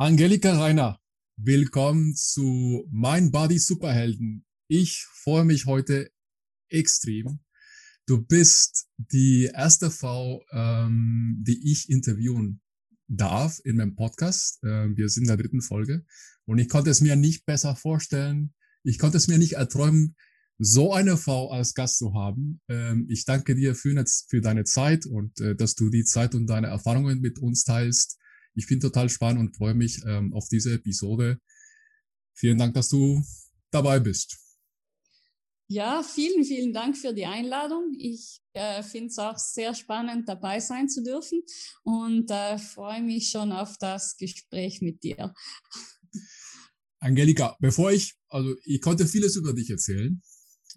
[0.00, 0.98] Angelika Reiner,
[1.36, 4.46] willkommen zu Mein Body Superhelden.
[4.66, 6.10] Ich freue mich heute
[6.70, 7.40] extrem.
[8.06, 12.62] Du bist die erste Frau, ähm, die ich interviewen
[13.08, 14.60] darf in meinem Podcast.
[14.64, 16.06] Ähm, wir sind in der dritten Folge
[16.46, 18.54] und ich konnte es mir nicht besser vorstellen.
[18.82, 20.16] Ich konnte es mir nicht erträumen,
[20.56, 22.62] so eine Frau als Gast zu haben.
[22.68, 26.46] Ähm, ich danke dir für, für deine Zeit und äh, dass du die Zeit und
[26.46, 28.16] deine Erfahrungen mit uns teilst.
[28.60, 31.38] Ich finde total spannend und freue mich ähm, auf diese Episode.
[32.34, 33.22] Vielen Dank, dass du
[33.70, 34.36] dabei bist.
[35.66, 37.94] Ja, vielen, vielen Dank für die Einladung.
[37.96, 41.42] Ich äh, finde es auch sehr spannend, dabei sein zu dürfen
[41.84, 45.32] und äh, freue mich schon auf das Gespräch mit dir.
[46.98, 50.20] Angelika, bevor ich, also ich konnte vieles über dich erzählen,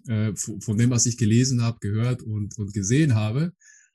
[0.06, 3.52] äh, von, von, dem, was ich gelesen habe, gehört und, und gesehen habe,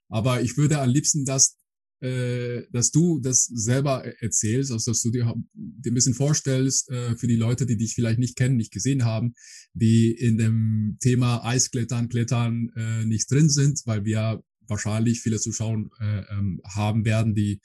[0.09, 1.57] aber ich würde am liebsten das
[2.01, 6.89] äh, dass du das selber e-, erzählst, also dass du dir, dir ein bisschen vorstellst
[6.89, 9.33] äh, für die Leute, die dich vielleicht nicht kennen, nicht gesehen haben,
[9.73, 15.89] die in dem Thema Eisklettern, Klettern äh, nicht drin sind, weil wir wahrscheinlich viele Zuschauer
[15.99, 17.59] äh, ähm, haben werden, die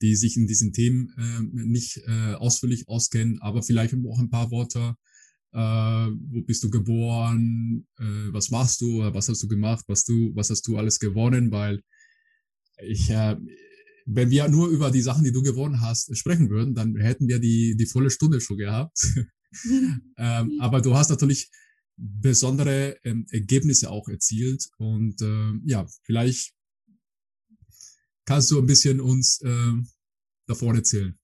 [0.00, 4.50] die sich in diesen Themen äh, nicht äh, ausführlich auskennen, aber vielleicht auch ein paar
[4.50, 4.96] Worte
[5.52, 10.34] äh, wo bist du geboren, äh, was machst du, was hast du gemacht, was du,
[10.34, 11.82] was hast du alles gewonnen, weil
[12.78, 13.36] ich, äh,
[14.06, 17.38] wenn wir nur über die Sachen, die du gewonnen hast, sprechen würden, dann hätten wir
[17.38, 18.98] die, die volle Stunde schon gehabt.
[20.18, 21.50] ähm, aber du hast natürlich
[21.96, 26.54] besondere ähm, Ergebnisse auch erzielt und äh, ja, vielleicht
[28.24, 29.72] kannst du ein bisschen uns äh,
[30.46, 31.18] davon erzählen.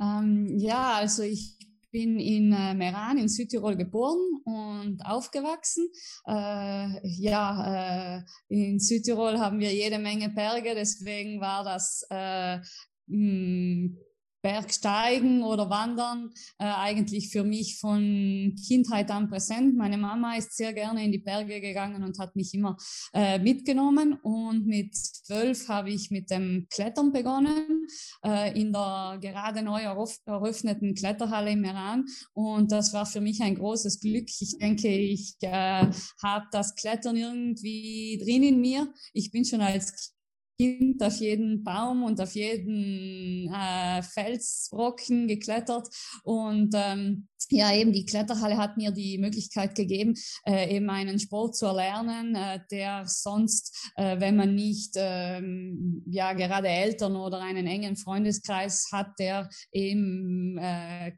[0.00, 1.56] Ähm, ja, also ich
[1.90, 5.88] bin in äh, Meran in Südtirol geboren und aufgewachsen.
[6.26, 12.58] Äh, ja, äh, in Südtirol haben wir jede Menge Berge, deswegen war das äh,
[13.06, 13.96] mh,
[14.42, 19.76] Bergsteigen oder Wandern äh, eigentlich für mich von Kindheit an präsent.
[19.76, 22.76] Meine Mama ist sehr gerne in die Berge gegangen und hat mich immer
[23.12, 24.14] äh, mitgenommen.
[24.22, 27.86] Und mit zwölf habe ich mit dem Klettern begonnen
[28.24, 32.06] äh, in der gerade neu eröffneten Kletterhalle im Iran.
[32.32, 34.28] Und das war für mich ein großes Glück.
[34.40, 35.90] Ich denke, ich äh,
[36.22, 38.92] habe das Klettern irgendwie drin in mir.
[39.12, 40.14] Ich bin schon als
[40.60, 45.88] Kind auf jeden Baum und auf jeden äh, Felsbrocken geklettert
[46.22, 50.14] und ähm, ja, eben die Kletterhalle hat mir die Möglichkeit gegeben,
[50.46, 56.32] äh, eben einen Sport zu erlernen, äh, der sonst, äh, wenn man nicht ähm, ja
[56.32, 61.12] gerade Eltern oder einen engen Freundeskreis hat, der eben äh,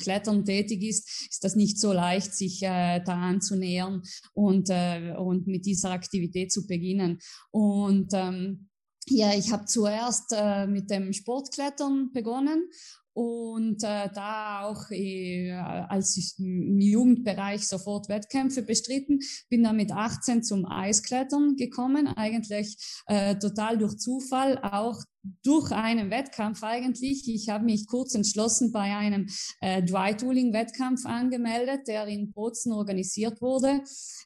[0.00, 4.02] Klettern tätig ist, ist das nicht so leicht, sich äh, da anzunähern
[4.34, 7.18] und äh, und mit dieser Aktivität zu beginnen.
[7.50, 8.68] Und ähm,
[9.08, 12.68] ja, ich habe zuerst äh, mit dem Sportklettern begonnen
[13.14, 19.92] und äh, da auch äh, als ich im Jugendbereich sofort Wettkämpfe bestritten, bin dann mit
[19.92, 25.02] 18 zum Eisklettern gekommen, eigentlich äh, total durch Zufall, auch
[25.42, 27.28] durch einen Wettkampf eigentlich.
[27.28, 29.28] Ich habe mich kurz entschlossen bei einem
[29.60, 33.82] äh, Dry Tooling Wettkampf angemeldet, der in Bozen organisiert wurde.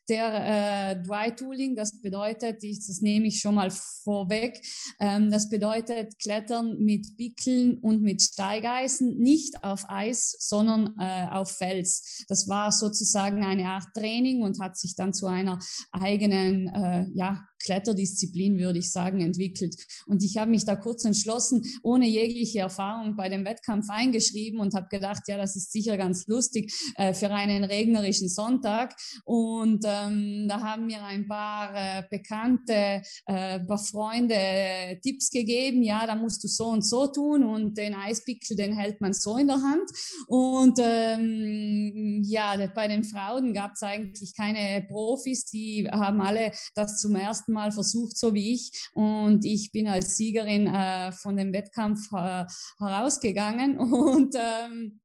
[0.09, 4.61] Der äh, Dry Tooling, das bedeutet, ich, das nehme ich schon mal vorweg,
[5.01, 11.51] ähm, das bedeutet Klettern mit Pickeln und mit Steigeisen, nicht auf Eis, sondern äh, auf
[11.51, 12.25] Fels.
[12.29, 15.59] Das war sozusagen eine Art Training und hat sich dann zu einer
[15.93, 19.77] eigenen, äh, ja, Kletterdisziplin, würde ich sagen, entwickelt.
[20.06, 24.75] Und ich habe mich da kurz entschlossen, ohne jegliche Erfahrung bei dem Wettkampf eingeschrieben und
[24.75, 28.94] habe gedacht, ja, das ist sicher ganz lustig äh, für einen regnerischen Sonntag.
[29.25, 35.83] Und ähm, da haben mir ein paar äh, Bekannte, äh, paar Freunde äh, Tipps gegeben,
[35.83, 39.37] ja, da musst du so und so tun und den Eispickel, den hält man so
[39.37, 39.91] in der Hand.
[40.27, 47.00] Und ähm, ja, bei den Frauen gab es eigentlich keine Profis, die haben alle das
[47.00, 48.72] zum ersten Mal versucht, so wie ich.
[48.93, 52.44] Und ich bin als Siegerin äh, von dem Wettkampf äh,
[52.78, 55.00] herausgegangen und ähm,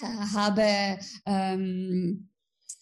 [0.00, 2.30] äh, habe ähm,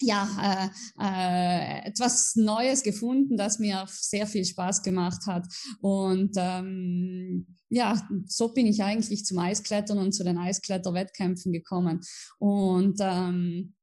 [0.03, 0.69] ja, äh,
[1.01, 5.47] äh, etwas Neues gefunden, das mir sehr viel Spaß gemacht hat.
[5.81, 12.01] Und ähm, ja, so bin ich eigentlich zum Eisklettern und zu den Eiskletterwettkämpfen gekommen.
[12.39, 13.75] Und ähm,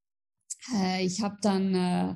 [0.75, 2.15] äh, ich habe dann äh,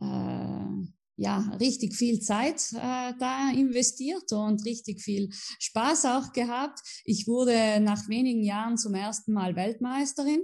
[0.00, 0.86] äh,
[1.18, 6.78] ja, richtig viel Zeit äh, da investiert und richtig viel Spaß auch gehabt.
[7.04, 10.40] Ich wurde nach wenigen Jahren zum ersten Mal Weltmeisterin.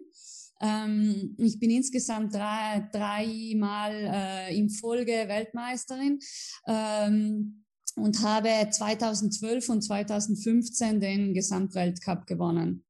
[0.60, 6.18] Ähm, ich bin insgesamt drei, dreimal äh, in Folge Weltmeisterin.
[6.66, 7.64] Ähm,
[7.96, 12.84] und habe 2012 und 2015 den Gesamtweltcup gewonnen.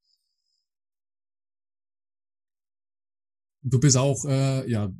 [3.60, 4.90] Du bist auch, äh, ja,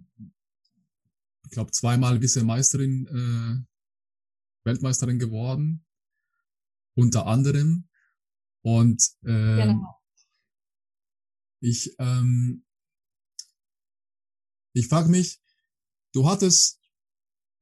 [1.54, 5.84] glaube, zweimal Vize-Meisterin, äh, Weltmeisterin geworden,
[6.96, 7.88] unter anderem.
[8.62, 10.00] Und äh, genau.
[11.60, 12.64] ich, ähm,
[14.74, 15.40] ich frage mich,
[16.12, 16.80] du hattest,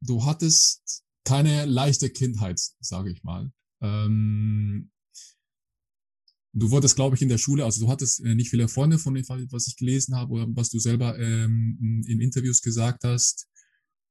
[0.01, 3.53] du hattest keine leichte Kindheit, sage ich mal.
[3.81, 4.93] Ähm,
[6.53, 9.15] du wurdest, glaube ich, in der Schule, also du hattest äh, nicht viele Freunde von
[9.15, 13.49] dem, was ich gelesen habe oder was du selber ähm, in Interviews gesagt hast.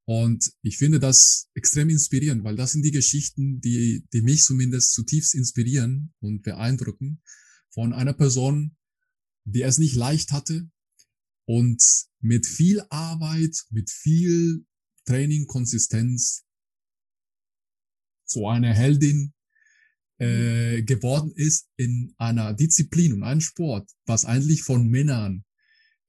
[0.05, 4.93] Und ich finde das extrem inspirierend, weil das sind die Geschichten, die, die mich zumindest
[4.93, 7.21] zutiefst inspirieren und beeindrucken
[7.69, 8.75] von einer Person,
[9.45, 10.69] die es nicht leicht hatte
[11.45, 11.81] und
[12.19, 14.65] mit viel Arbeit, mit viel
[15.05, 16.45] Training, Konsistenz
[18.25, 19.33] so eine Heldin
[20.19, 25.43] äh, geworden ist in einer Disziplin und einem Sport, was eigentlich von Männern,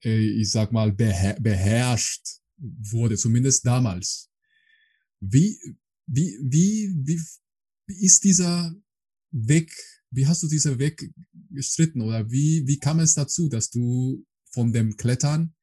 [0.03, 4.29] äh, ich sag mal, beher beherrscht wurde, zumindest damals.
[5.19, 5.57] Wie,
[6.05, 7.21] wie, wie, wie,
[7.87, 8.73] wie ist dieser
[9.31, 9.73] Weg,
[10.11, 11.11] wie hast du dieser Weg
[11.49, 15.55] gestritten oder wie, wie kam es dazu, dass du von dem Klettern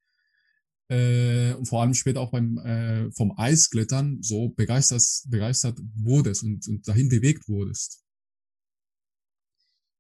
[0.89, 6.67] äh, und vor allem später auch beim äh, vom Eisklettern so begeistert begeistert wurdest und,
[6.67, 8.05] und dahin bewegt wurdest?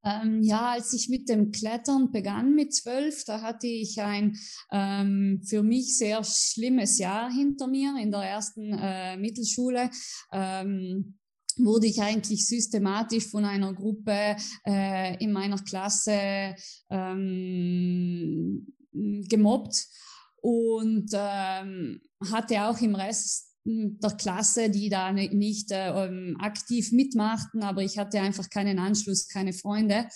[0.04, 4.36] Ähm, ja, als ich mit dem Klettern begann mit zwölf, da hatte ich ein
[4.72, 9.90] ähm, für mich sehr schlimmes Jahr hinter mir in der ersten äh, Mittelschule.
[10.32, 11.16] Ähm,
[11.56, 14.36] wurde ich eigentlich systematisch von einer Gruppe
[14.66, 16.54] äh, in meiner Klasse
[16.88, 19.86] ähm, gemobbt
[20.36, 22.00] und ähm,
[22.30, 27.98] hatte auch im Rest der Klasse, die da nicht äh, ähm, aktiv mitmachten, aber ich
[27.98, 30.06] hatte einfach keinen Anschluss, keine Freunde.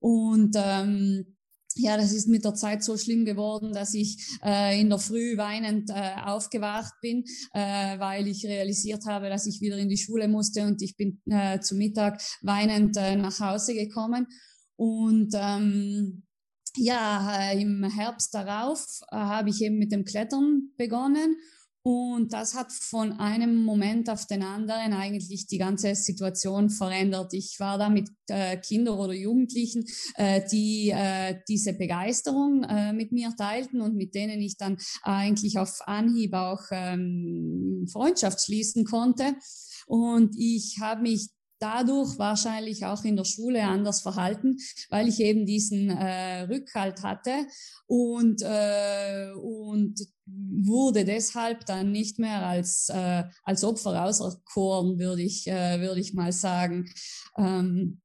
[0.00, 1.36] Und ähm,
[1.76, 5.36] ja, das ist mit der Zeit so schlimm geworden, dass ich äh, in der Früh
[5.36, 10.28] weinend äh, aufgewacht bin, äh, weil ich realisiert habe, dass ich wieder in die Schule
[10.28, 14.26] musste und ich bin äh, zu Mittag weinend äh, nach Hause gekommen.
[14.76, 16.22] Und ähm,
[16.76, 21.36] ja, äh, im Herbst darauf äh, habe ich eben mit dem Klettern begonnen
[21.86, 27.34] und das hat von einem Moment auf den anderen eigentlich die ganze Situation verändert.
[27.34, 29.84] Ich war da mit äh, Kindern oder Jugendlichen,
[30.16, 35.58] äh, die äh, diese Begeisterung äh, mit mir teilten und mit denen ich dann eigentlich
[35.58, 39.34] auf Anhieb auch ähm, Freundschaft schließen konnte.
[39.86, 44.56] Und ich habe mich dadurch wahrscheinlich auch in der Schule anders verhalten,
[44.90, 47.46] weil ich eben diesen äh, Rückhalt hatte
[47.86, 55.46] und, äh, und wurde deshalb dann nicht mehr als, äh, als Opfer auserkoren, würde ich,
[55.46, 56.90] äh, würde ich mal sagen.
[57.36, 58.00] Ähm,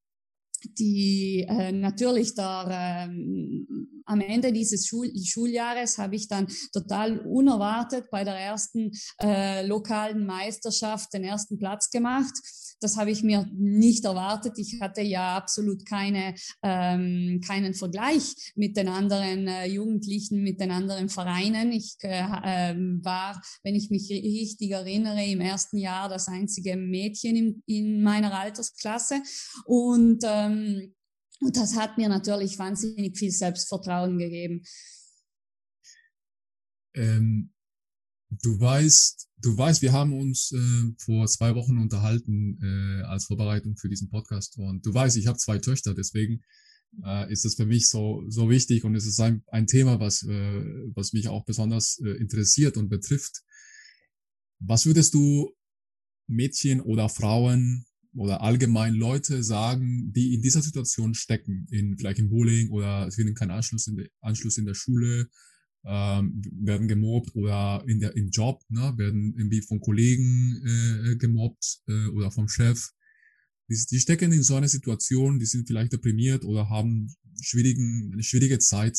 [0.78, 8.10] die äh, natürlich da ähm, am Ende dieses Schul Schuljahres habe ich dann total unerwartet
[8.12, 8.92] bei der ersten
[9.22, 12.34] äh, lokalen Meisterschaft den ersten Platz gemacht.
[12.80, 14.58] Das habe ich mir nicht erwartet.
[14.58, 20.72] Ich hatte ja absolut keine, ähm, keinen Vergleich mit den anderen äh, Jugendlichen, mit den
[20.72, 21.72] anderen Vereinen.
[21.72, 27.36] Ich äh, äh, war, wenn ich mich richtig erinnere, im ersten Jahr das einzige Mädchen
[27.36, 29.22] in, in meiner Altersklasse.
[29.66, 30.94] Und, ähm,
[31.42, 34.64] und das hat mir natürlich wahnsinnig viel Selbstvertrauen gegeben.
[36.96, 37.52] Ähm,
[38.30, 43.76] Du weißt, du weißt, wir haben uns äh, vor zwei Wochen unterhalten äh, als Vorbereitung
[43.78, 44.58] für diesen Podcast.
[44.58, 46.42] Und du weißt, ich habe zwei Töchter, deswegen
[47.04, 50.24] äh, ist es für mich so so wichtig und es ist ein, ein Thema, was
[50.24, 50.64] äh,
[50.96, 53.44] was mich auch besonders äh, interessiert und betrifft.
[54.60, 55.56] Was würdest du
[56.28, 62.30] Mädchen oder Frauen oder allgemein Leute sagen, die in dieser Situation stecken, in vielleicht im
[62.30, 65.30] Bullying oder finden keinen Anschluss in, de, Anschluss in der Schule
[65.86, 71.82] ähm, werden gemobbt oder in der im Job, ne, werden irgendwie von Kollegen äh, gemobbt
[71.88, 72.90] äh, oder vom Chef.
[73.70, 78.24] Die, die stecken in so einer Situation, die sind vielleicht deprimiert oder haben schwierigen, eine
[78.24, 78.98] schwierige Zeit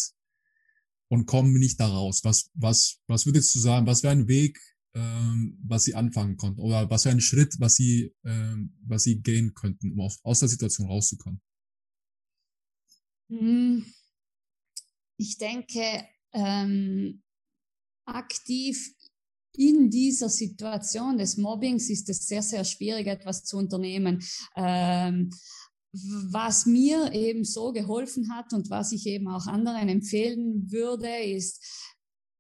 [1.09, 2.21] und kommen nicht da raus.
[2.25, 4.59] Was, was, was würdest du sagen, was wäre ein Weg,
[4.95, 9.21] ähm, was sie anfangen konnten oder was wäre ein Schritt, was sie, ähm, was sie
[9.21, 11.41] gehen könnten, um auf, aus der Situation rauszukommen?
[13.29, 13.85] Hm.
[15.17, 17.23] Ich denke, ähm,
[18.07, 18.95] aktiv
[19.53, 24.23] in dieser Situation des Mobbings ist es sehr, sehr schwierig, etwas zu unternehmen.
[24.57, 25.31] Ähm,
[25.93, 31.65] was mir eben so geholfen hat und was ich eben auch anderen empfehlen würde, ist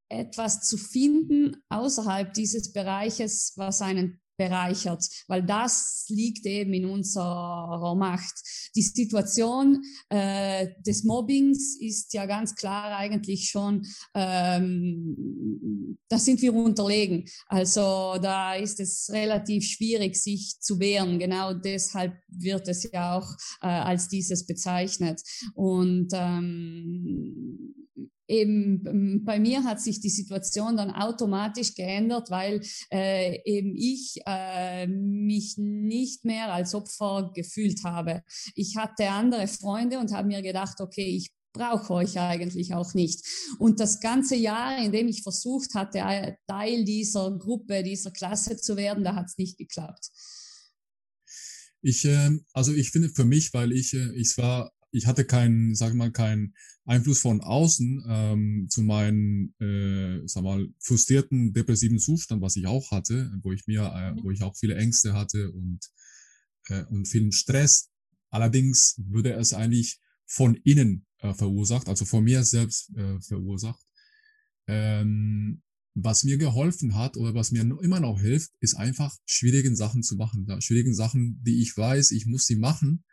[0.09, 7.95] etwas zu finden außerhalb dieses Bereiches, was einen bereichert, weil das liegt eben in unserer
[7.95, 8.33] Macht.
[8.75, 16.55] Die Situation äh, des Mobbings ist ja ganz klar eigentlich schon, ähm, da sind wir
[16.55, 17.27] unterlegen.
[17.49, 21.19] Also da ist es relativ schwierig, sich zu wehren.
[21.19, 23.31] Genau deshalb wird es ja auch
[23.61, 25.21] äh, als dieses bezeichnet.
[25.55, 27.75] Und ähm,
[28.31, 32.61] eben ähm, bei mir hat sich die Situation dann automatisch geändert, weil
[32.91, 38.23] äh, eben ich äh, mich nicht mehr als Opfer gefühlt habe.
[38.55, 43.25] Ich hatte andere Freunde und habe mir gedacht, okay, ich brauche euch eigentlich auch nicht.
[43.59, 48.77] Und das ganze Jahr, in dem ich versucht hatte, Teil dieser Gruppe, dieser Klasse zu
[48.77, 50.11] werden, da hat es nicht geklappt.
[51.83, 55.75] Ich, äh, also ich finde für mich, weil ich, äh, ich war, ich hatte keinen,
[55.75, 56.55] sag mal, keinen
[56.85, 62.91] Einfluss von außen ähm, zu meinem, äh, sag mal, frustrierten, depressiven Zustand, was ich auch
[62.91, 64.25] hatte, wo ich mir, äh, mhm.
[64.25, 65.81] wo ich auch viele Ängste hatte und
[66.69, 67.91] äh, und vielen Stress.
[68.31, 73.85] Allerdings würde es eigentlich von innen äh, verursacht, also von mir selbst äh, verursacht.
[74.67, 75.63] Ähm,
[75.95, 80.17] was mir geholfen hat oder was mir immer noch hilft, ist einfach schwierigen Sachen zu
[80.17, 80.47] machen.
[80.47, 83.05] Da, schwierigen Sachen, die ich weiß, ich muss sie machen.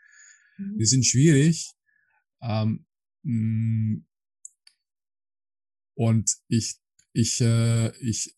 [0.57, 0.77] Mhm.
[0.77, 1.73] Die sind schwierig.
[2.41, 2.85] Ähm,
[3.23, 4.05] mm,
[5.95, 6.75] und ich,
[7.13, 8.35] ich, äh, ich,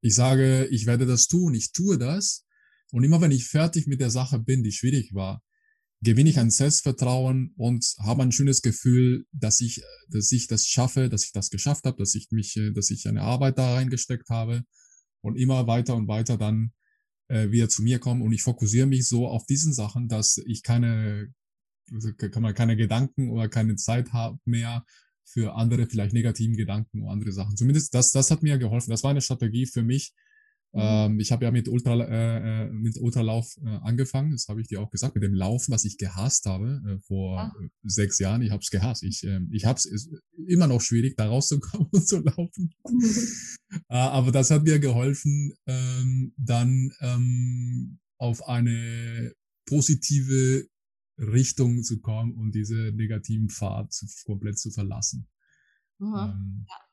[0.00, 2.46] ich sage, ich werde das tun, ich tue das.
[2.92, 5.42] Und immer wenn ich fertig mit der Sache bin, die schwierig war,
[6.00, 11.08] gewinne ich an Selbstvertrauen und habe ein schönes Gefühl, dass ich, dass ich das schaffe,
[11.08, 14.28] dass ich das geschafft habe, dass ich mich, äh, dass ich eine Arbeit da reingesteckt
[14.28, 14.64] habe
[15.22, 16.72] und immer weiter und weiter dann
[17.28, 20.62] äh, wieder zu mir kommen und ich fokussiere mich so auf diesen Sachen, dass ich
[20.62, 21.32] keine,
[21.92, 24.84] also kann man keine Gedanken oder keine Zeit habe mehr
[25.24, 27.56] für andere vielleicht negativen Gedanken oder andere Sachen.
[27.56, 28.90] Zumindest das, das hat mir geholfen.
[28.90, 30.12] Das war eine Strategie für mich.
[30.76, 34.68] Ähm, ich habe ja mit, Ultra, äh, äh, mit Ultralauf äh, angefangen, das habe ich
[34.68, 37.52] dir auch gesagt, mit dem Laufen, was ich gehasst habe äh, vor ah.
[37.84, 38.42] sechs Jahren.
[38.42, 39.04] Ich habe es gehasst.
[39.04, 40.08] Ich, äh, ich habe es
[40.48, 42.74] immer noch schwierig, da rauszukommen und zu laufen.
[43.88, 49.32] äh, aber das hat mir geholfen, ähm, dann ähm, auf eine
[49.66, 50.66] positive
[51.18, 55.28] Richtung zu kommen und diese negativen Pfad zu, komplett zu verlassen.
[56.00, 56.83] Ähm, ja.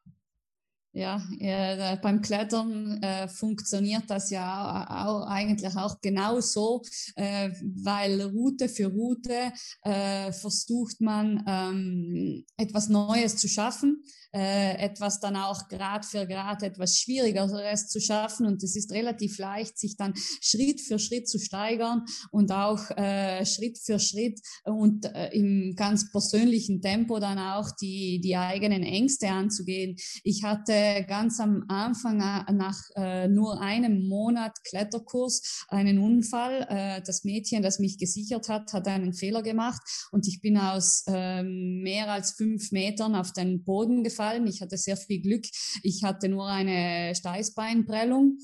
[0.94, 6.82] Ja, äh, beim Klettern äh, funktioniert das ja auch, eigentlich auch genauso,
[7.16, 15.20] äh, weil Route für Route äh, versucht man ähm, etwas Neues zu schaffen äh, etwas
[15.20, 18.46] dann auch Grad für Grad etwas Schwierigeres zu schaffen.
[18.46, 23.46] Und es ist relativ leicht, sich dann Schritt für Schritt zu steigern und auch äh,
[23.46, 29.30] Schritt für Schritt und äh, im ganz persönlichen Tempo dann auch die, die eigenen Ängste
[29.30, 29.98] anzugehen.
[30.24, 36.68] Ich hatte ganz am Anfang äh, nach äh, nur einem Monat Kletterkurs einen Unfall.
[36.70, 41.04] Äh, das Mädchen, das mich gesichert hat, hat einen Fehler gemacht und ich bin aus
[41.08, 44.48] äh, mehr als fünf Metern auf den Boden gefallen gefallen.
[44.48, 45.46] Ich hatte sehr viel Glück.
[45.84, 48.38] Ich hatte nur eine Steißbeinprellung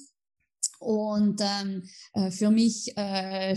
[0.79, 3.55] und ähm, äh, für mich äh,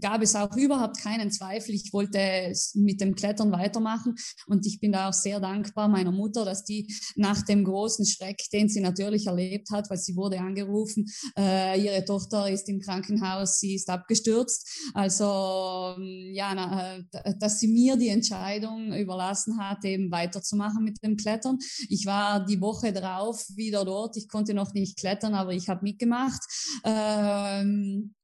[0.00, 1.74] gab es auch überhaupt keinen Zweifel.
[1.74, 4.14] Ich wollte mit dem Klettern weitermachen
[4.46, 8.38] und ich bin da auch sehr dankbar meiner Mutter, dass die nach dem großen Schreck,
[8.52, 11.06] den sie natürlich erlebt hat, weil sie wurde angerufen,
[11.38, 14.68] äh, ihre Tochter ist im Krankenhaus, sie ist abgestürzt.
[14.94, 21.02] Also ähm, ja, na, äh, dass sie mir die Entscheidung überlassen hat, eben weiterzumachen mit
[21.02, 21.58] dem Klettern.
[21.88, 24.16] Ich war die Woche drauf wieder dort.
[24.16, 26.42] Ich konnte noch nicht klettern, aber ich ich habe mitgemacht.
[26.84, 28.14] Ähm,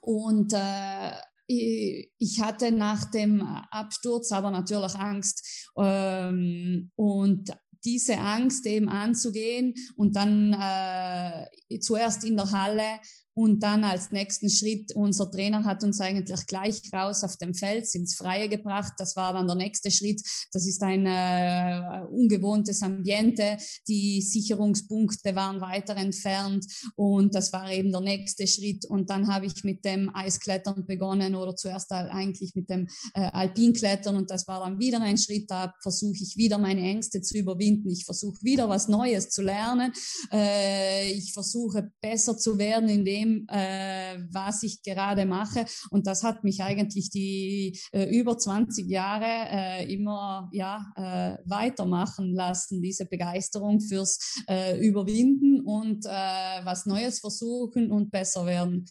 [0.00, 1.12] und äh,
[1.46, 5.68] ich hatte nach dem Absturz aber natürlich Angst.
[5.76, 12.98] Ähm, und diese Angst eben anzugehen und dann äh, zuerst in der Halle
[13.38, 17.86] und dann als nächsten Schritt, unser Trainer hat uns eigentlich gleich raus auf dem Feld
[17.94, 18.94] ins Freie gebracht.
[18.96, 20.22] Das war dann der nächste Schritt.
[20.52, 23.58] Das ist ein äh, ungewohntes Ambiente.
[23.88, 26.64] Die Sicherungspunkte waren weiter entfernt
[26.94, 28.86] und das war eben der nächste Schritt.
[28.86, 34.16] Und dann habe ich mit dem Eisklettern begonnen oder zuerst eigentlich mit dem äh, Alpinklettern
[34.16, 35.50] und das war dann wieder ein Schritt.
[35.50, 37.90] Da versuche ich wieder meine Ängste zu überwinden.
[37.90, 39.92] Ich versuche wieder was Neues zu lernen.
[40.32, 45.66] Äh, ich versuche besser zu werden in dem, dem, äh, was ich gerade mache.
[45.90, 52.34] Und das hat mich eigentlich die äh, über 20 Jahre äh, immer ja, äh, weitermachen
[52.34, 54.18] lassen, diese Begeisterung fürs
[54.48, 58.86] äh, Überwinden und äh, was Neues versuchen und besser werden.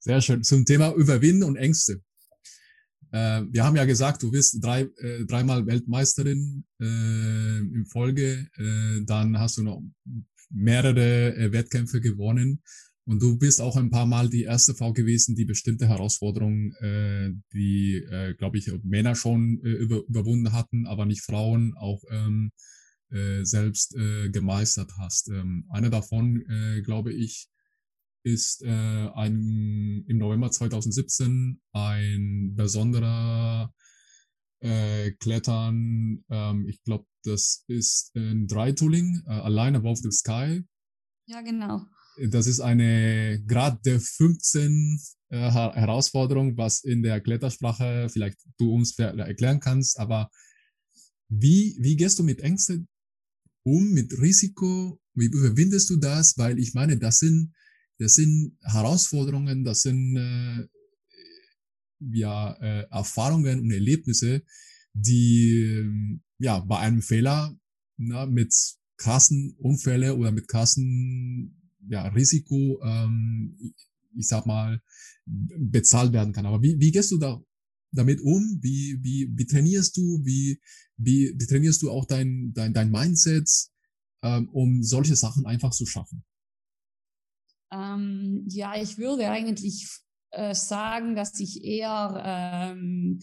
[0.00, 0.42] Sehr schön.
[0.42, 2.02] Zum Thema Überwinden und Ängste.
[3.10, 8.48] Äh, wir haben ja gesagt, du bist drei, äh, dreimal Weltmeisterin äh, in Folge.
[8.56, 9.82] Äh, dann hast du noch
[10.50, 12.62] mehrere äh, Wettkämpfe gewonnen.
[13.08, 17.32] Und du bist auch ein paar Mal die erste Frau gewesen, die bestimmte Herausforderungen, äh,
[17.54, 22.52] die, äh, glaube ich, Männer schon äh, über, überwunden hatten, aber nicht Frauen, auch ähm,
[23.10, 25.30] äh, selbst äh, gemeistert hast.
[25.30, 27.48] Ähm, eine davon, äh, glaube ich,
[28.24, 33.72] ist äh, ein, im November 2017 ein besonderer
[34.60, 36.26] äh, Klettern.
[36.28, 40.62] Ähm, ich glaube, das ist ein Dreitooling, äh, Align Above the Sky.
[41.24, 41.86] Ja, genau.
[42.30, 48.98] Das ist eine Grad der 15 äh, Herausforderung, was in der Klettersprache vielleicht du uns
[48.98, 49.98] erklären kannst.
[49.98, 50.30] Aber
[51.28, 52.88] wie, wie gehst du mit Ängsten
[53.62, 55.00] um, mit Risiko?
[55.14, 56.36] Wie überwindest du das?
[56.38, 57.52] Weil ich meine, das sind
[57.98, 60.66] das sind Herausforderungen, das sind äh,
[62.12, 64.42] ja äh, Erfahrungen und Erlebnisse,
[64.92, 67.56] die ja bei einem Fehler
[67.96, 68.54] na, mit
[68.96, 73.56] krassen Unfälle oder mit krassen ja, Risiko, ähm,
[74.16, 74.82] ich sag mal,
[75.26, 76.46] bezahlt werden kann.
[76.46, 77.40] Aber wie, wie gehst du da
[77.92, 78.58] damit um?
[78.60, 80.20] Wie, wie, wie trainierst du?
[80.24, 80.60] Wie,
[80.96, 83.48] wie, wie trainierst du auch dein, dein, dein Mindset,
[84.22, 86.24] ähm, um solche Sachen einfach zu schaffen?
[87.70, 89.86] Ähm, ja, ich würde eigentlich
[90.30, 93.20] äh, sagen, dass ich eher ähm,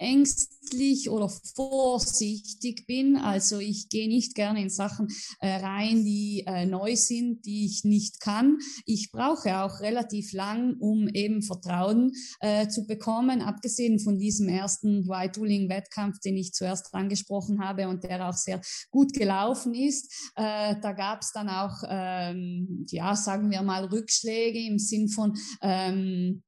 [0.00, 3.16] ängstlich oder vorsichtig bin.
[3.16, 5.08] Also ich gehe nicht gerne in Sachen
[5.40, 8.58] äh, rein, die äh, neu sind, die ich nicht kann.
[8.86, 15.04] Ich brauche auch relativ lang, um eben Vertrauen äh, zu bekommen, abgesehen von diesem ersten
[15.04, 20.30] Dry-Tooling-Wettkampf, den ich zuerst angesprochen habe und der auch sehr gut gelaufen ist.
[20.36, 25.36] Äh, da gab es dann auch, ähm, ja, sagen wir mal, Rückschläge im Sinn von,
[25.60, 26.42] ähm,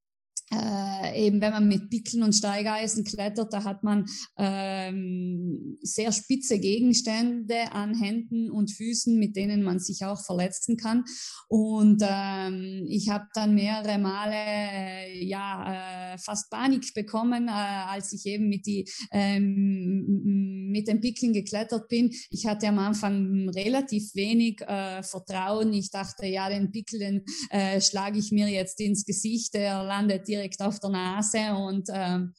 [0.52, 4.06] äh, eben wenn man mit Pickeln und Steigeisen klettert, da hat man
[4.37, 11.04] ähm, sehr spitze Gegenstände an Händen und Füßen, mit denen man sich auch verletzen kann.
[11.49, 18.12] Und ähm, ich habe dann mehrere Male äh, ja äh, fast Panik bekommen, äh, als
[18.12, 22.10] ich eben mit die ähm, mit den Pickeln geklettert bin.
[22.30, 25.73] Ich hatte am Anfang relativ wenig äh, Vertrauen.
[25.73, 30.28] Ich dachte, ja, den Pickel den äh, schlage ich mir jetzt ins Gesicht, der landet
[30.28, 32.35] direkt direkt auf der Nase und ähm,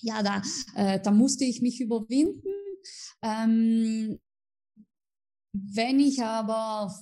[0.00, 0.42] ja, da,
[0.76, 2.42] äh, da musste ich mich überwinden.
[3.22, 4.18] Ähm,
[5.52, 6.94] wenn ich aber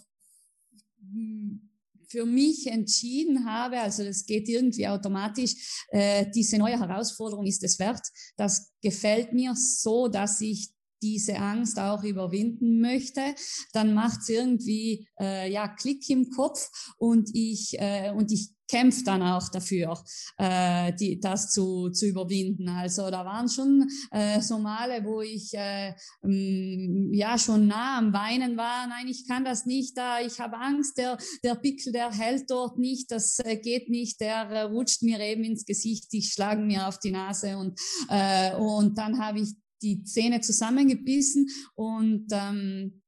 [2.09, 7.79] für mich entschieden habe, also das geht irgendwie automatisch, äh, diese neue Herausforderung ist es
[7.79, 8.07] wert.
[8.37, 10.71] Das gefällt mir so, dass ich
[11.03, 13.35] diese Angst auch überwinden möchte,
[13.73, 19.05] dann macht es irgendwie äh, ja Klick im Kopf und ich äh, und ich kämpfe
[19.05, 20.03] dann auch dafür,
[20.39, 22.69] äh, die, das zu, zu überwinden.
[22.69, 28.13] Also da waren schon äh, so Male, wo ich äh, ähm, ja schon nah am
[28.15, 28.87] Weinen war.
[28.87, 29.97] Nein, ich kann das nicht.
[29.97, 30.97] Da ich habe Angst.
[30.97, 33.11] Der der Pickel, der hält dort nicht.
[33.11, 34.21] Das äh, geht nicht.
[34.21, 36.09] Der äh, rutscht mir eben ins Gesicht.
[36.13, 39.51] Ich schlage mir auf die Nase und äh, und dann habe ich
[39.83, 43.02] die Zähne zusammengebissen und ähm,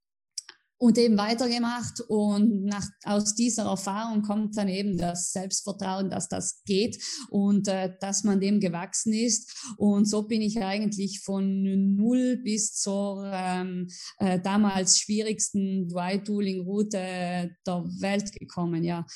[0.79, 6.63] und eben weitergemacht und nach, aus dieser Erfahrung kommt dann eben das Selbstvertrauen, dass das
[6.65, 11.63] geht und äh, dass man dem gewachsen ist und so bin ich eigentlich von
[11.95, 19.07] null bis zur ähm, äh, damals schwierigsten Dry-Tooling-Route der Welt gekommen, ja.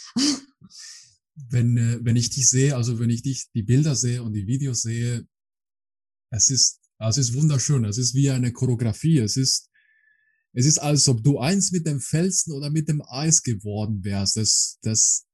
[1.51, 4.47] Wenn, äh, wenn ich dich sehe, also wenn ich dich die Bilder sehe und die
[4.47, 5.27] Videos sehe,
[6.31, 7.85] es ist es ist wunderschön.
[7.85, 9.18] Es ist wie eine Choreografie.
[9.18, 9.67] Es ist,
[10.52, 14.37] es ist, als ob du eins mit dem Felsen oder mit dem Eis geworden wärst.
[14.37, 15.26] Das, das,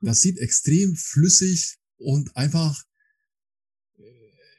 [0.00, 2.82] das sieht extrem flüssig und einfach
[3.98, 4.02] äh,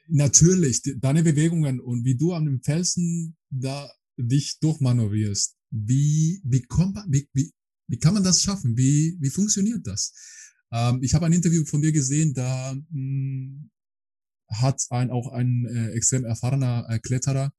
[0.08, 5.56] natürlich deine Bewegungen und wie du an dem Felsen da dich durchmanövrierst.
[5.70, 7.52] Wie, wie kommt, wie, wie,
[7.88, 8.76] wie kann man das schaffen?
[8.76, 10.12] Wie, wie funktioniert das?
[10.70, 13.70] Ähm, ich habe ein Interview von dir gesehen, da mh, hm,
[14.48, 17.52] hat ein, auch ein äh, extrem erfahrener äh, Kletterer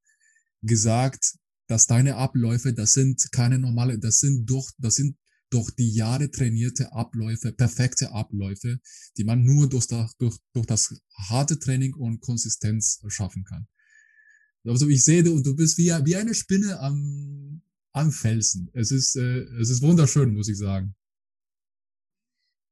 [0.62, 1.36] gesagt,
[1.68, 5.18] dass deine Abläufe, das sind keine normale, das sind durch, das sind
[5.50, 8.80] durch die Jahre trainierte Abläufe, perfekte Abläufe,
[9.18, 13.68] die man nur durch das, durch, durch das harte Training und Konsistenz schaffen kann.
[14.66, 18.70] Also ich sehe, und du bist wie, wie eine Spinne am, am Felsen.
[18.74, 20.96] Es ist, äh, es ist wunderschön, muss ich sagen.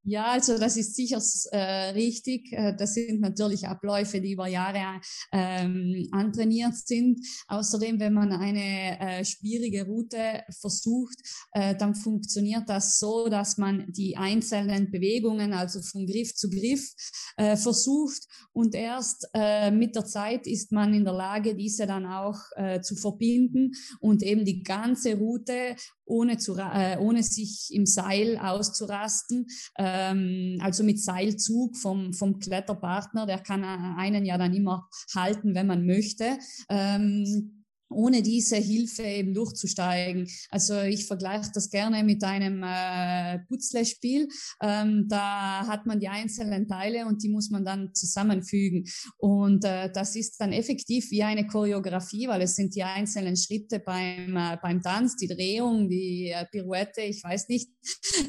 [0.06, 1.18] Ja, also das ist sicher
[1.52, 2.52] äh, richtig.
[2.52, 5.00] Äh, das sind natürlich Abläufe, die über Jahre
[5.32, 7.20] ähm, antrainiert sind.
[7.48, 11.16] Außerdem, wenn man eine äh, schwierige Route versucht,
[11.52, 16.92] äh, dann funktioniert das so, dass man die einzelnen Bewegungen, also von Griff zu Griff,
[17.38, 22.04] äh, versucht und erst äh, mit der Zeit ist man in der Lage, diese dann
[22.04, 27.86] auch äh, zu verbinden und eben die ganze Route ohne, zu, äh, ohne sich im
[27.86, 29.46] Seil auszurasten.
[29.78, 35.66] Ähm, also mit Seilzug vom, vom Kletterpartner, der kann einen ja dann immer halten, wenn
[35.66, 36.38] man möchte.
[36.68, 37.63] Ähm,
[37.94, 40.28] ohne diese Hilfe eben durchzusteigen.
[40.50, 44.28] Also ich vergleiche das gerne mit einem äh, Putzlespiel.
[44.62, 48.84] Ähm, da hat man die einzelnen Teile und die muss man dann zusammenfügen.
[49.16, 53.80] Und äh, das ist dann effektiv wie eine Choreografie, weil es sind die einzelnen Schritte
[53.80, 57.68] beim, äh, beim Tanz, die Drehung, die äh, Pirouette, ich weiß nicht,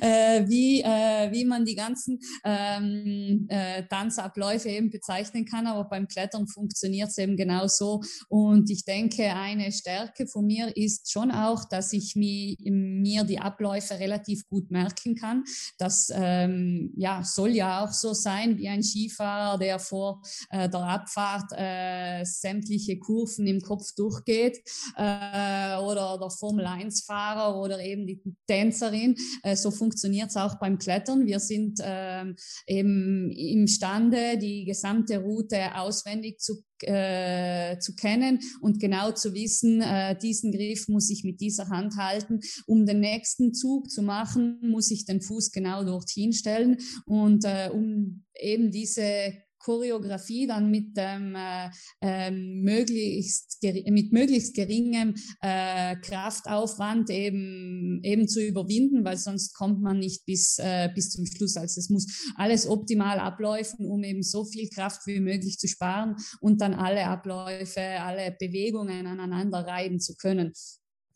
[0.01, 6.08] äh, wie, äh, wie man die ganzen ähm, äh, Tanzabläufe eben bezeichnen kann, aber beim
[6.08, 8.01] Klettern funktioniert es eben genau so.
[8.30, 9.23] Und ich denke,
[9.60, 14.72] eine Stärke von mir ist schon auch, dass ich mir, mir die Abläufe relativ gut
[14.72, 15.44] merken kann.
[15.78, 20.82] Das ähm, ja, soll ja auch so sein wie ein Skifahrer, der vor äh, der
[20.82, 24.58] Abfahrt äh, sämtliche Kurven im Kopf durchgeht
[24.96, 29.15] äh, oder der Formel-1-Fahrer oder eben die Tänzerin.
[29.44, 31.26] Äh, so funktioniert es auch beim Klettern.
[31.26, 32.36] Wir sind ähm,
[32.68, 40.17] eben imstande, die gesamte Route auswendig zu äh, zu kennen und genau zu wissen, äh,
[40.17, 42.39] diesen Griff muss ich mit dieser Hand halten.
[42.65, 47.69] Um den nächsten Zug zu machen, muss ich den Fuß genau dorthin stellen und äh,
[47.71, 49.34] um eben diese
[49.65, 51.69] Choreografie dann mit dem äh,
[52.01, 59.97] äh, möglichst mit möglichst geringem äh, Kraftaufwand eben eben zu überwinden, weil sonst kommt man
[59.97, 61.58] nicht bis äh, bis zum Schluss.
[61.58, 66.15] Also es muss alles optimal abläufen, um eben so viel Kraft wie möglich zu sparen
[66.41, 70.54] und dann alle Abläufe, alle Bewegungen aneinander reiben zu können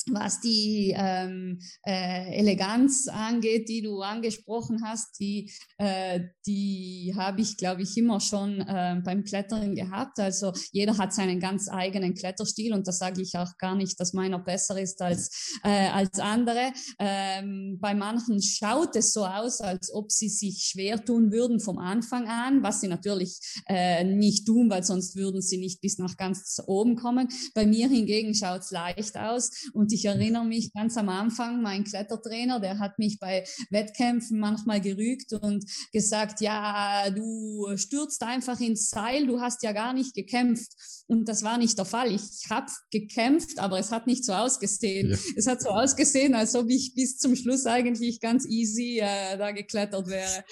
[0.07, 7.57] was die ähm, äh, Eleganz angeht, die du angesprochen hast, die, äh, die habe ich,
[7.57, 10.19] glaube ich, immer schon äh, beim Klettern gehabt.
[10.19, 14.13] Also jeder hat seinen ganz eigenen Kletterstil und da sage ich auch gar nicht, dass
[14.13, 16.71] meiner besser ist als, äh, als andere.
[16.99, 21.77] Ähm, bei manchen schaut es so aus, als ob sie sich schwer tun würden vom
[21.77, 26.17] Anfang an, was sie natürlich äh, nicht tun, weil sonst würden sie nicht bis nach
[26.17, 27.27] ganz oben kommen.
[27.53, 31.83] Bei mir hingegen schaut es leicht aus und ich erinnere mich ganz am Anfang, mein
[31.83, 38.89] Klettertrainer, der hat mich bei Wettkämpfen manchmal gerügt und gesagt, ja, du stürzt einfach ins
[38.89, 40.71] Seil, du hast ja gar nicht gekämpft.
[41.07, 42.13] Und das war nicht der Fall.
[42.13, 45.12] Ich habe gekämpft, aber es hat nicht so ausgesehen.
[45.12, 45.17] Ja.
[45.35, 49.51] Es hat so ausgesehen, als ob ich bis zum Schluss eigentlich ganz easy äh, da
[49.51, 50.43] geklettert wäre.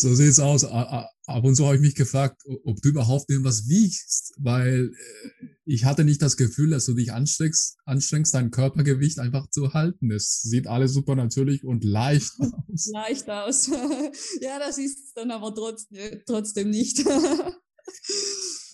[0.00, 0.64] so sieht's aus.
[1.26, 5.84] Ab und zu habe ich mich gefragt, ob du überhaupt irgendwas wiegst, weil äh, ich
[5.84, 10.12] hatte nicht das Gefühl, dass du dich anstrengst, anstrengst, dein Körpergewicht einfach zu halten.
[10.12, 12.86] Es sieht alles super natürlich und leicht aus.
[12.92, 13.66] Leicht aus.
[14.40, 17.04] ja, das ist dann aber trotzdem, trotzdem nicht.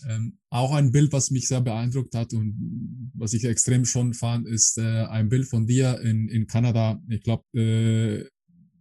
[0.09, 4.49] Ähm, auch ein Bild, was mich sehr beeindruckt hat und was ich extrem schon fand,
[4.49, 7.01] ist äh, ein Bild von dir in, in Kanada.
[7.09, 8.29] Ich glaube, äh,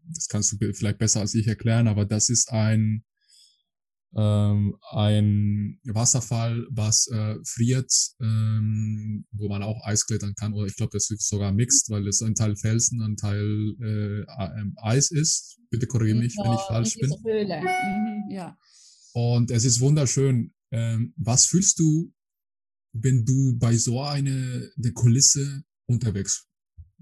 [0.08, 3.04] das kannst du vielleicht besser als ich erklären, aber das ist ein,
[4.16, 10.54] ähm, ein Wasserfall, was äh, friert, ähm, wo man auch Eis klettern kann.
[10.54, 14.60] Oder ich glaube, das ist sogar mixed, weil es ein Teil Felsen, ein Teil äh,
[14.60, 15.60] ähm, Eis ist.
[15.70, 17.12] Bitte korrigiere mich, ja, wenn ich falsch bin.
[17.24, 17.62] Höhle.
[17.62, 18.58] Mhm, ja.
[19.14, 20.54] Und es ist wunderschön.
[20.72, 22.14] Ähm, was fühlst du,
[22.94, 26.51] wenn du bei so einer eine Kulisse unterwegs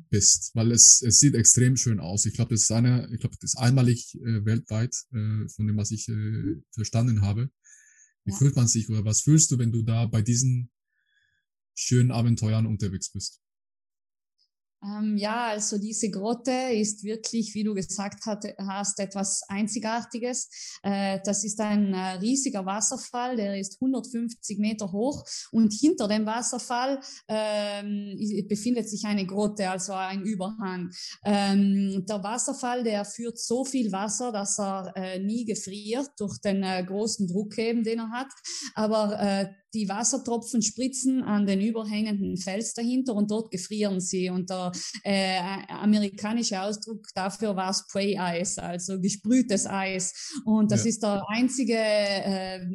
[0.09, 0.51] bist?
[0.53, 2.25] Weil es, es sieht extrem schön aus.
[2.25, 5.77] Ich glaube, das ist eine, ich glaube, das ist einmalig äh, weltweit, äh, von dem,
[5.77, 6.63] was ich äh, mhm.
[6.71, 7.49] verstanden habe.
[8.25, 8.37] Wie ja.
[8.37, 10.71] fühlt man sich oder was fühlst du, wenn du da bei diesen
[11.73, 13.41] schönen Abenteuern unterwegs bist?
[14.81, 20.79] Ähm, ja, also diese Grotte ist wirklich, wie du gesagt hat, hast, etwas Einzigartiges.
[20.83, 26.25] Äh, das ist ein äh, riesiger Wasserfall, der ist 150 Meter hoch und hinter dem
[26.25, 30.91] Wasserfall ähm, befindet sich eine Grotte, also ein Überhang.
[31.25, 36.63] Ähm, der Wasserfall, der führt so viel Wasser, dass er äh, nie gefriert durch den
[36.63, 38.31] äh, großen Druck eben, den er hat.
[38.75, 44.29] Aber äh, die Wassertropfen spritzen an den überhängenden Fels dahinter und dort gefrieren sie.
[44.29, 44.71] Und der
[45.03, 50.31] äh, amerikanische Ausdruck dafür war Spray Eis, also gesprühtes Eis.
[50.45, 50.89] Und das ja.
[50.89, 52.65] ist der einzige äh,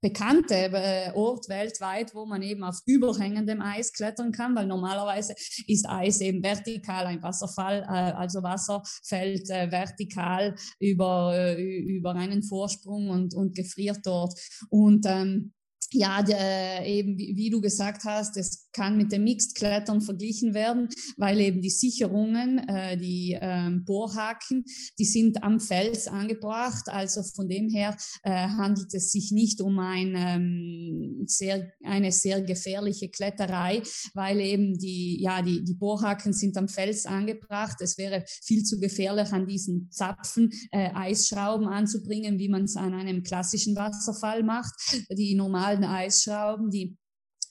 [0.00, 5.34] bekannte äh, Ort weltweit, wo man eben auf überhängendem Eis klettern kann, weil normalerweise
[5.66, 12.14] ist Eis eben vertikal, ein Wasserfall, äh, also Wasser fällt äh, vertikal über, äh, über
[12.14, 14.34] einen Vorsprung und, und gefriert dort.
[14.70, 15.52] Und ähm,
[15.92, 20.88] ja, der, eben wie, wie, du gesagt hast, es kann mit dem Mixed-Klettern verglichen werden,
[21.16, 24.64] weil eben die Sicherungen, äh, die ähm, Bohrhaken,
[24.98, 26.88] die sind am Fels angebracht.
[26.88, 32.42] Also von dem her äh, handelt es sich nicht um ein, ähm, sehr, eine sehr
[32.42, 33.82] gefährliche Kletterei,
[34.14, 37.76] weil eben die, ja, die, die Bohrhaken sind am Fels angebracht.
[37.80, 42.94] Es wäre viel zu gefährlich, an diesen Zapfen äh, Eisschrauben anzubringen, wie man es an
[42.94, 44.74] einem klassischen Wasserfall macht.
[45.10, 45.34] Die
[45.76, 46.96] normalen Eisschrauben, die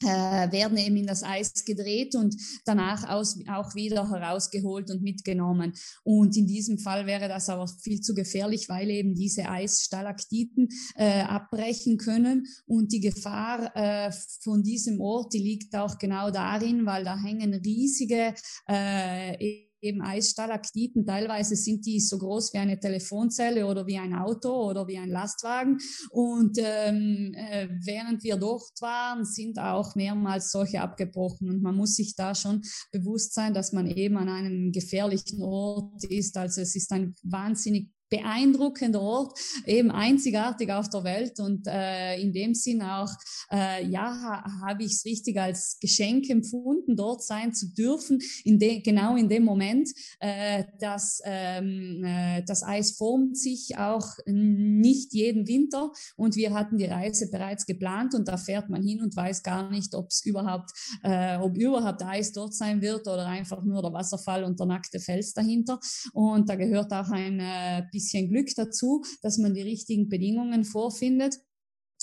[0.02, 2.36] äh, werden eben in das Eis gedreht und
[2.66, 5.74] danach aus, auch wieder herausgeholt und mitgenommen.
[6.04, 11.22] Und in diesem Fall wäre das aber viel zu gefährlich, weil eben diese Eisstalaktiken äh,
[11.22, 12.46] abbrechen können.
[12.66, 14.12] Und die Gefahr äh,
[14.42, 18.34] von diesem Ort, die liegt auch genau darin, weil da hängen riesige
[18.68, 21.06] äh, eben Eisstalaktiken.
[21.06, 25.10] Teilweise sind die so groß wie eine Telefonzelle oder wie ein Auto oder wie ein
[25.10, 25.78] Lastwagen.
[26.12, 31.50] Und ähm, äh, während wir dort waren, sind auch mehrmals solche abgebrochen.
[31.50, 36.04] Und man muss sich da schon bewusst sein, dass man eben an einem gefährlichen Ort
[36.06, 36.38] ist.
[36.38, 41.40] Also es ist ein wahnsinnig beeindruckender Ort, eben einzigartig auf der Welt.
[41.40, 43.12] Und äh, in dem Sinn auch,
[43.52, 48.60] äh, ja, ha, habe ich es richtig als Geschenk empfunden, dort sein zu dürfen, in
[48.60, 49.90] de, genau in dem Moment,
[50.20, 55.92] äh, dass ähm, äh, das Eis formt sich auch nicht jeden Winter.
[56.16, 59.70] Und wir hatten die Reise bereits geplant und da fährt man hin und weiß gar
[59.70, 60.72] nicht, ob es überhaupt,
[61.04, 65.00] äh, ob überhaupt Eis dort sein wird oder einfach nur der Wasserfall und der nackte
[65.00, 65.80] Fels dahinter.
[66.14, 71.40] Und da gehört auch ein äh, bisschen Glück dazu, dass man die richtigen Bedingungen vorfindet.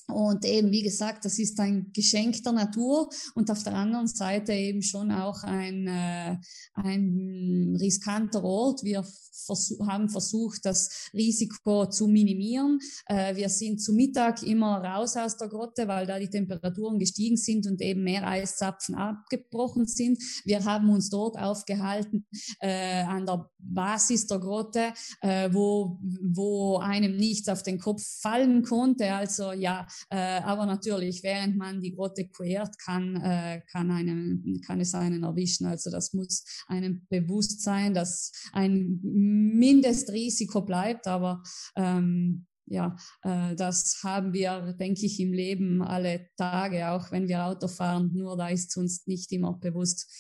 [0.09, 4.53] Und eben, wie gesagt, das ist ein Geschenk der Natur und auf der anderen Seite
[4.53, 6.37] eben schon auch ein, äh,
[6.75, 8.83] ein riskanter Ort.
[8.83, 9.05] Wir
[9.47, 12.79] versuch, haben versucht, das Risiko zu minimieren.
[13.07, 17.37] Äh, wir sind zu Mittag immer raus aus der Grotte, weil da die Temperaturen gestiegen
[17.37, 20.19] sind und eben mehr Eiszapfen abgebrochen sind.
[20.45, 22.27] Wir haben uns dort aufgehalten
[22.61, 28.63] äh, an der Basis der Grotte, äh, wo, wo einem nichts auf den Kopf fallen
[28.63, 29.13] konnte.
[29.13, 34.95] Also ja, aber natürlich, während man die Grotte quert, kann, äh, kann, einem, kann es
[34.95, 35.67] einen erwischen.
[35.67, 41.43] Also das muss einem bewusst sein, dass ein Mindestrisiko bleibt, aber
[41.77, 47.45] ähm, ja, äh, das haben wir, denke ich, im Leben alle Tage, auch wenn wir
[47.45, 48.11] Auto fahren.
[48.15, 50.11] Nur da ist uns nicht immer bewusst.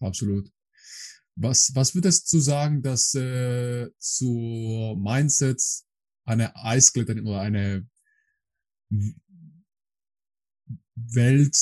[0.00, 0.50] Absolut.
[1.36, 5.86] Was, was würdest du sagen, dass äh, zu Mindsets
[6.24, 7.86] eine Eiskletterin oder eine
[10.94, 11.56] Welt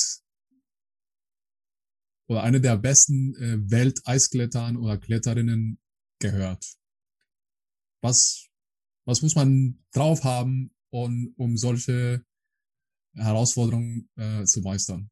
[2.27, 5.79] oder eine der besten äh, Welt-Eisklettern oder Kletterinnen
[6.19, 6.65] gehört?
[8.01, 8.47] Was,
[9.05, 12.23] was muss man drauf haben, um, um solche
[13.15, 15.09] Herausforderungen äh, zu meistern?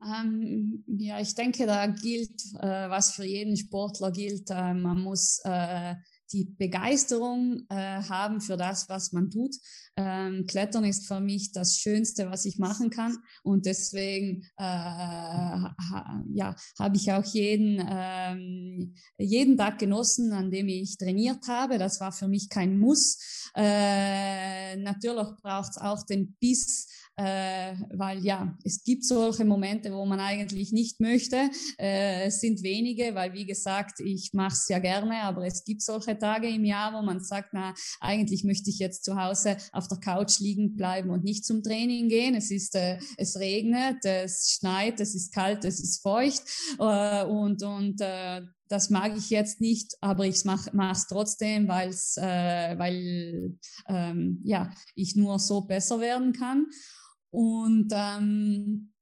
[0.00, 4.48] Ähm, ja, ich denke, da gilt, äh, was für jeden Sportler gilt.
[4.50, 5.96] Äh, man muss äh,
[6.32, 9.54] die Begeisterung äh, haben für das, was man tut.
[9.96, 13.16] Ähm, Klettern ist für mich das Schönste, was ich machen kann.
[13.42, 20.68] Und deswegen äh, ha, ja, habe ich auch jeden, ähm, jeden Tag genossen, an dem
[20.68, 21.78] ich trainiert habe.
[21.78, 23.50] Das war für mich kein Muss.
[23.56, 26.86] Äh, natürlich braucht es auch den Biss
[27.18, 31.50] äh, weil ja, es gibt solche Momente, wo man eigentlich nicht möchte.
[31.76, 35.82] Äh, es sind wenige, weil wie gesagt, ich mache es ja gerne, aber es gibt
[35.82, 39.88] solche Tage im Jahr, wo man sagt, na, eigentlich möchte ich jetzt zu Hause auf
[39.88, 42.36] der Couch liegen bleiben und nicht zum Training gehen.
[42.36, 46.42] Es ist, äh, es regnet, es schneit, es ist kalt, es ist feucht
[46.78, 52.16] äh, und und äh, das mag ich jetzt nicht, aber ich mache es trotzdem, weil's,
[52.18, 56.66] äh, weil ähm, ja, ich nur so besser werden kann.
[57.30, 58.92] Und ähm,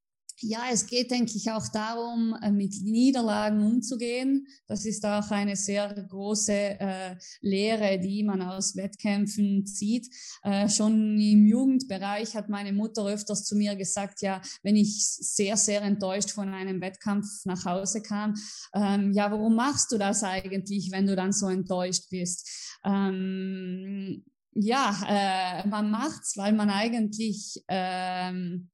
[0.41, 4.47] ja, es geht, denke ich, auch darum, äh, mit Niederlagen umzugehen.
[4.67, 10.09] Das ist auch eine sehr große äh, Lehre, die man aus Wettkämpfen zieht.
[10.43, 15.57] Äh, schon im Jugendbereich hat meine Mutter öfters zu mir gesagt, ja, wenn ich sehr,
[15.57, 18.35] sehr enttäuscht von einem Wettkampf nach Hause kam,
[18.75, 22.79] ähm, ja, warum machst du das eigentlich, wenn du dann so enttäuscht bist?
[22.85, 24.23] Ähm,
[24.59, 28.71] ja, äh, man macht's, weil man eigentlich ähm,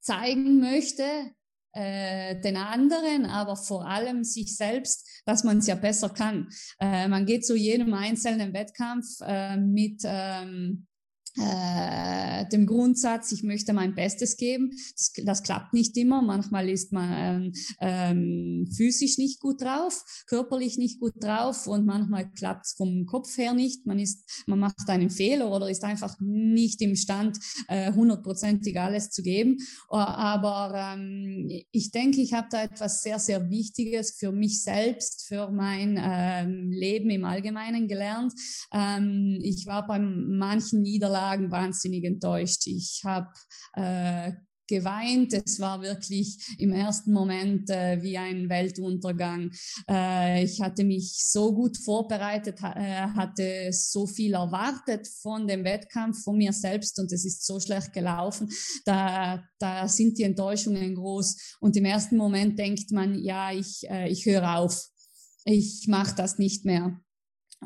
[0.00, 1.04] zeigen möchte,
[1.72, 6.48] äh, den anderen, aber vor allem sich selbst, dass man es ja besser kann.
[6.80, 10.88] Äh, man geht zu jedem einzelnen Wettkampf äh, mit ähm,
[11.36, 14.70] äh, dem Grundsatz, ich möchte mein Bestes geben.
[14.96, 16.22] Das, das klappt nicht immer.
[16.22, 22.66] Manchmal ist man ähm, physisch nicht gut drauf, körperlich nicht gut drauf und manchmal klappt
[22.66, 23.86] es vom Kopf her nicht.
[23.86, 27.38] Man ist, man macht einen Fehler oder ist einfach nicht imstand,
[27.68, 29.58] äh, hundertprozentig äh, alles zu geben.
[29.88, 35.50] Aber ähm, ich denke, ich habe da etwas sehr, sehr Wichtiges für mich selbst, für
[35.50, 38.32] mein ähm, Leben im Allgemeinen gelernt.
[38.72, 42.66] Ähm, ich war bei manchen Niederlagen Niederlagen wahnsinnig enttäuscht.
[42.66, 43.28] Ich habe
[43.74, 44.32] äh,
[44.66, 45.32] geweint.
[45.32, 49.50] Es war wirklich im ersten Moment äh, wie ein Weltuntergang.
[49.88, 55.64] Äh, ich hatte mich so gut vorbereitet, ha äh, hatte so viel erwartet von dem
[55.64, 58.48] Wettkampf, von mir selbst und es ist so schlecht gelaufen.
[58.84, 64.08] Da, da sind die Enttäuschungen groß und im ersten Moment denkt man, ja, ich, äh,
[64.08, 64.86] ich höre auf.
[65.44, 67.00] Ich mache das nicht mehr.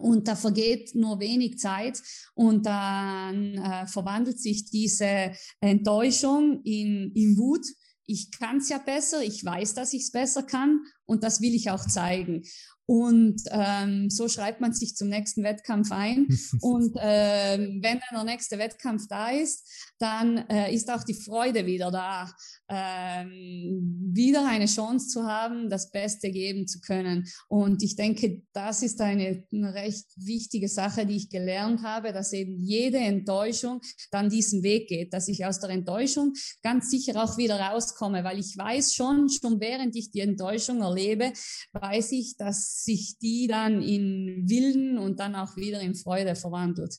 [0.00, 2.02] Und da vergeht nur wenig Zeit
[2.35, 7.64] und dann äh, verwandelt sich diese Enttäuschung in, in Wut.
[8.07, 11.54] Ich kann es ja besser, ich weiß, dass ich es besser kann und das will
[11.54, 12.42] ich auch zeigen.
[12.87, 16.26] Und ähm, so schreibt man sich zum nächsten Wettkampf ein.
[16.61, 19.66] Und ähm, wenn dann der nächste Wettkampf da ist,
[19.98, 22.30] dann äh, ist auch die Freude wieder da,
[22.68, 27.27] ähm, wieder eine Chance zu haben, das Beste geben zu können.
[27.48, 32.33] Und ich denke, das ist eine, eine recht wichtige Sache, die ich gelernt habe, dass
[32.33, 37.37] eben jede Enttäuschung dann diesen Weg geht, dass ich aus der Enttäuschung ganz sicher auch
[37.37, 41.33] wieder rauskomme, weil ich weiß schon, schon während ich die Enttäuschung erlebe,
[41.72, 46.98] weiß ich, dass sich die dann in Willen und dann auch wieder in Freude verwandelt.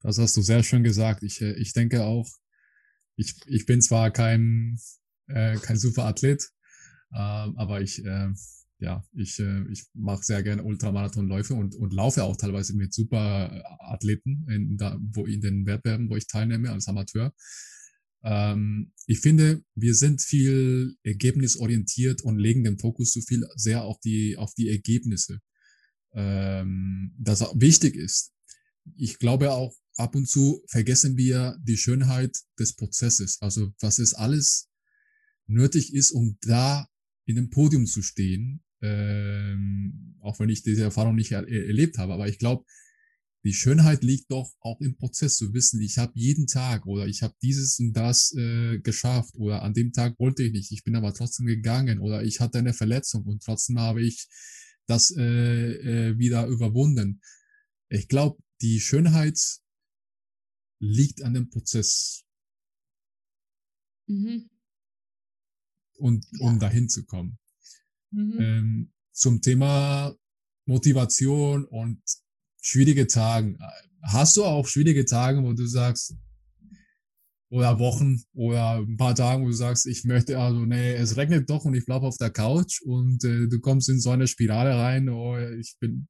[0.00, 1.22] Das hast du sehr schön gesagt.
[1.22, 2.28] Ich, äh, ich denke auch,
[3.16, 4.78] ich, ich bin zwar kein,
[5.28, 6.42] äh, kein Superathlet,
[7.12, 8.28] äh, aber ich, äh,
[8.78, 14.46] ja, ich, äh, ich mache sehr gerne Ultramarathonläufe und, und laufe auch teilweise mit Superathleten
[14.50, 17.32] in, da, wo in den Wettbewerben, wo ich teilnehme als Amateur.
[18.24, 24.00] Ähm, ich finde, wir sind viel ergebnisorientiert und legen den Fokus zu viel sehr auf
[24.00, 25.40] die, auf die Ergebnisse.
[26.12, 28.32] Ähm, das wichtig ist.
[28.96, 33.38] Ich glaube auch, ab und zu vergessen wir die Schönheit des Prozesses.
[33.40, 34.68] Also was es alles
[35.46, 36.88] nötig ist, um da
[37.26, 38.62] in dem Podium zu stehen.
[38.82, 42.12] Ähm, auch wenn ich diese Erfahrung nicht er erlebt habe.
[42.12, 42.64] Aber ich glaube,
[43.44, 47.22] die Schönheit liegt doch auch im Prozess zu wissen, ich habe jeden Tag oder ich
[47.22, 50.96] habe dieses und das äh, geschafft oder an dem Tag wollte ich nicht, ich bin
[50.96, 54.28] aber trotzdem gegangen oder ich hatte eine Verletzung und trotzdem habe ich
[54.86, 55.20] das äh,
[56.10, 57.20] äh, wieder überwunden.
[57.90, 59.38] Ich glaube, die Schönheit
[60.84, 62.24] liegt an dem Prozess.
[64.06, 64.50] Mhm.
[65.96, 66.46] Und ja.
[66.46, 67.38] um dahin zu kommen.
[68.10, 68.40] Mhm.
[68.40, 70.14] Ähm, zum Thema
[70.66, 72.02] Motivation und
[72.60, 73.56] schwierige Tage.
[74.02, 76.14] Hast du auch schwierige Tage, wo du sagst,
[77.50, 81.48] oder Wochen oder ein paar Tage, wo du sagst, ich möchte also, nee, es regnet
[81.48, 84.76] doch und ich bleibe auf der Couch und äh, du kommst in so eine Spirale
[84.76, 86.08] rein, oh, ich bin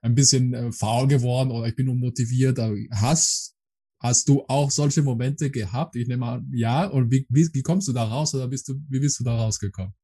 [0.00, 2.58] ein bisschen äh, faul geworden oder ich bin unmotiviert.
[2.92, 3.55] Hast
[3.98, 5.96] Hast du auch solche Momente gehabt?
[5.96, 6.86] Ich nehme an, ja.
[6.86, 9.36] Und wie, wie, wie kommst du da raus oder bist du, wie bist du da
[9.36, 9.94] rausgekommen?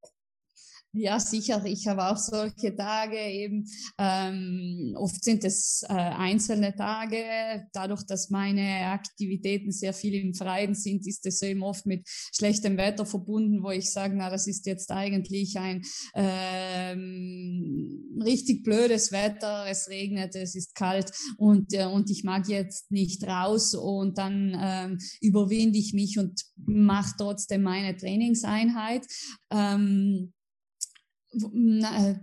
[0.95, 1.65] Ja, sicher.
[1.65, 3.65] Ich habe auch solche Tage eben.
[3.97, 7.67] Ähm, oft sind es äh, einzelne Tage.
[7.73, 12.77] Dadurch, dass meine Aktivitäten sehr viel im Freien sind, ist es eben oft mit schlechtem
[12.77, 15.81] Wetter verbunden, wo ich sage, na, das ist jetzt eigentlich ein
[16.15, 19.65] ähm, richtig blödes Wetter.
[19.71, 23.75] Es regnet, es ist kalt und äh, und ich mag jetzt nicht raus.
[23.75, 29.07] Und dann ähm, überwinde ich mich und mache trotzdem meine Trainingseinheit.
[29.51, 30.42] Ähm, äh,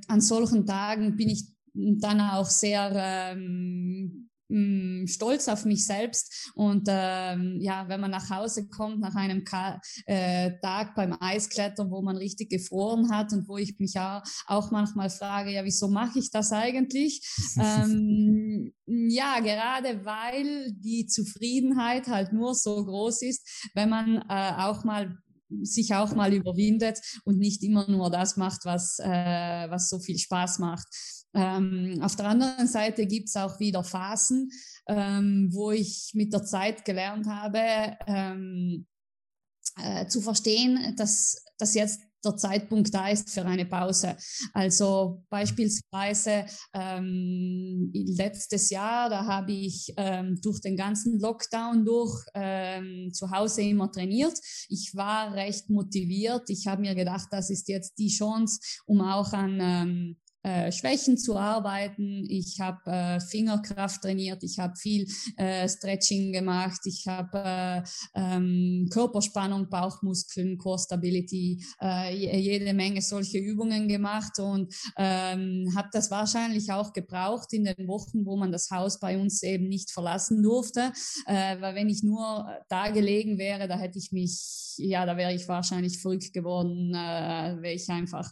[0.07, 6.87] an solchen Tagen bin ich dann auch sehr ähm, mm, stolz auf mich selbst und
[6.87, 12.01] ähm, ja, wenn man nach Hause kommt nach einem Ka äh, Tag beim Eisklettern, wo
[12.01, 16.19] man richtig gefroren hat und wo ich mich auch, auch manchmal frage, ja, wieso mache
[16.19, 17.21] ich das eigentlich?
[17.59, 24.83] ähm, ja, gerade weil die Zufriedenheit halt nur so groß ist, wenn man äh, auch
[24.83, 25.17] mal
[25.61, 30.17] sich auch mal überwindet und nicht immer nur das macht, was, äh, was so viel
[30.17, 30.87] Spaß macht.
[31.33, 34.49] Ähm, auf der anderen Seite gibt's auch wieder Phasen,
[34.87, 38.87] ähm, wo ich mit der Zeit gelernt habe, ähm,
[39.77, 44.15] äh, zu verstehen, dass, dass jetzt der Zeitpunkt da ist für eine Pause.
[44.53, 53.11] Also beispielsweise ähm, letztes Jahr, da habe ich ähm, durch den ganzen Lockdown durch ähm,
[53.13, 54.37] zu Hause immer trainiert.
[54.67, 56.49] Ich war recht motiviert.
[56.49, 61.17] Ich habe mir gedacht, das ist jetzt die Chance, um auch an ähm, äh, Schwächen
[61.17, 62.25] zu arbeiten.
[62.29, 67.81] Ich habe äh, Fingerkraft trainiert, ich habe viel äh, Stretching gemacht, ich habe äh,
[68.15, 76.09] ähm, Körperspannung, Bauchmuskeln, Core Stability, äh, jede Menge solche Übungen gemacht und ähm, habe das
[76.09, 80.41] wahrscheinlich auch gebraucht in den Wochen, wo man das Haus bei uns eben nicht verlassen
[80.41, 80.93] durfte,
[81.25, 85.33] äh, weil wenn ich nur da gelegen wäre, da hätte ich mich, ja, da wäre
[85.33, 88.31] ich wahrscheinlich verrückt geworden, wäre ich einfach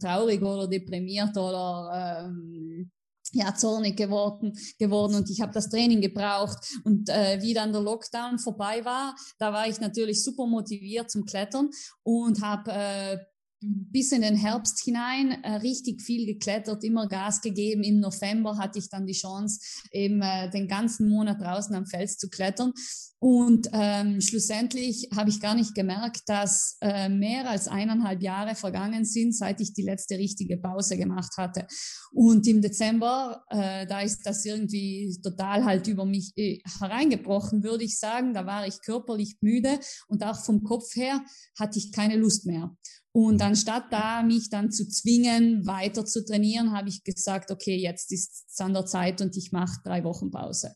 [0.00, 2.90] traurig oder deprimiert oder oder ähm,
[3.32, 6.58] ja, zornig geworden, geworden und ich habe das Training gebraucht.
[6.84, 11.24] Und äh, wie dann der Lockdown vorbei war, da war ich natürlich super motiviert zum
[11.24, 11.70] Klettern
[12.02, 13.18] und habe äh,
[13.60, 17.82] bis in den Herbst hinein äh, richtig viel geklettert, immer Gas gegeben.
[17.82, 19.60] Im November hatte ich dann die Chance,
[19.92, 22.72] eben äh, den ganzen Monat draußen am Fels zu klettern.
[23.20, 29.04] Und ähm, schlussendlich habe ich gar nicht gemerkt, dass äh, mehr als eineinhalb Jahre vergangen
[29.04, 31.66] sind, seit ich die letzte richtige Pause gemacht hatte.
[32.12, 37.82] Und im Dezember, äh, da ist das irgendwie total halt über mich äh, hereingebrochen, würde
[37.82, 38.34] ich sagen.
[38.34, 41.24] Da war ich körperlich müde und auch vom Kopf her
[41.58, 42.70] hatte ich keine Lust mehr.
[43.18, 48.12] Und anstatt da mich dann zu zwingen, weiter zu trainieren, habe ich gesagt, okay, jetzt
[48.12, 50.72] ist es an der Zeit und ich mache drei Wochen Pause.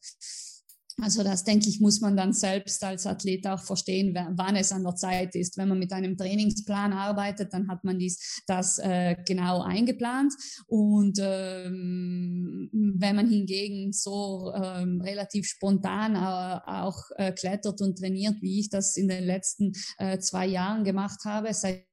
[1.01, 4.83] Also das, denke ich, muss man dann selbst als Athlet auch verstehen, wann es an
[4.83, 5.57] der Zeit ist.
[5.57, 10.33] Wenn man mit einem Trainingsplan arbeitet, dann hat man dies, das äh, genau eingeplant.
[10.67, 18.43] Und ähm, wenn man hingegen so ähm, relativ spontan äh, auch äh, klettert und trainiert,
[18.43, 21.87] wie ich das in den letzten äh, zwei Jahren gemacht habe, seit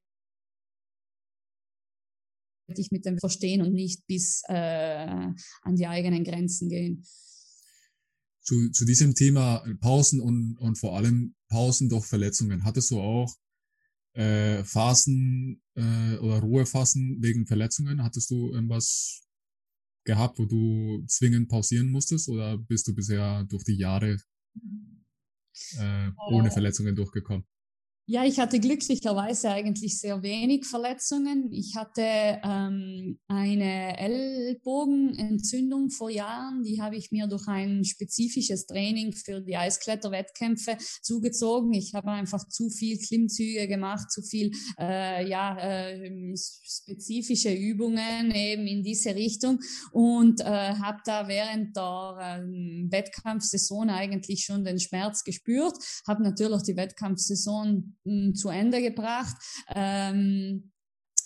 [2.78, 7.04] ich mit dem verstehen und nicht bis äh, an die eigenen Grenzen gehen.
[8.42, 12.64] Zu, zu diesem Thema Pausen und, und vor allem Pausen durch Verletzungen.
[12.64, 13.34] Hattest du auch
[14.14, 18.02] äh, Phasen äh, oder Ruhephasen wegen Verletzungen?
[18.02, 19.22] Hattest du irgendwas
[20.04, 24.18] gehabt, wo du zwingend pausieren musstest oder bist du bisher durch die Jahre
[25.78, 27.44] äh, ohne äh, Verletzungen durchgekommen?
[28.12, 31.52] Ja, ich hatte glücklicherweise eigentlich sehr wenig Verletzungen.
[31.52, 32.02] Ich hatte
[32.42, 39.56] ähm, eine Ellbogenentzündung vor Jahren, die habe ich mir durch ein spezifisches Training für die
[39.56, 41.72] Eiskletterwettkämpfe zugezogen.
[41.72, 48.66] Ich habe einfach zu viel Klimmzüge gemacht, zu viel äh, ja, äh, spezifische Übungen eben
[48.66, 49.60] in diese Richtung
[49.92, 55.76] und äh, habe da während der äh, Wettkampfsaison eigentlich schon den Schmerz gespürt,
[56.08, 57.94] habe natürlich die Wettkampfsaison
[58.34, 59.36] zu Ende gebracht.
[59.74, 60.72] Ähm,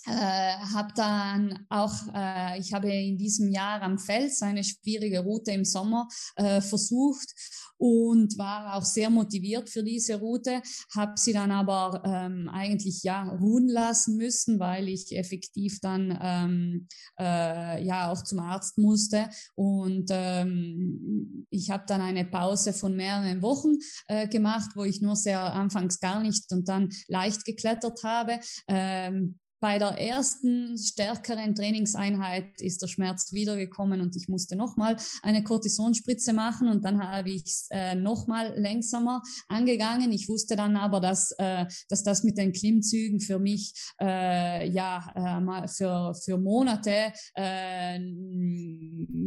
[0.07, 5.51] äh, habe dann auch, äh, ich habe in diesem Jahr am Fels eine schwierige Route
[5.51, 7.33] im Sommer äh, versucht
[7.77, 10.61] und war auch sehr motiviert für diese Route,
[10.95, 16.87] habe sie dann aber ähm, eigentlich ja ruhen lassen müssen, weil ich effektiv dann ähm,
[17.19, 23.41] äh, ja auch zum Arzt musste und ähm, ich habe dann eine Pause von mehreren
[23.41, 23.75] Wochen
[24.07, 28.39] äh, gemacht, wo ich nur sehr anfangs gar nicht und dann leicht geklettert habe.
[28.67, 35.43] Ähm, bei der ersten stärkeren Trainingseinheit ist der Schmerz wiedergekommen und ich musste nochmal eine
[35.43, 40.11] Cortisonspritze machen und dann habe ich es äh, nochmal langsamer angegangen.
[40.11, 45.11] Ich wusste dann aber, dass, äh, dass das mit den Klimmzügen für mich äh, ja
[45.15, 47.99] äh, für, für Monate äh,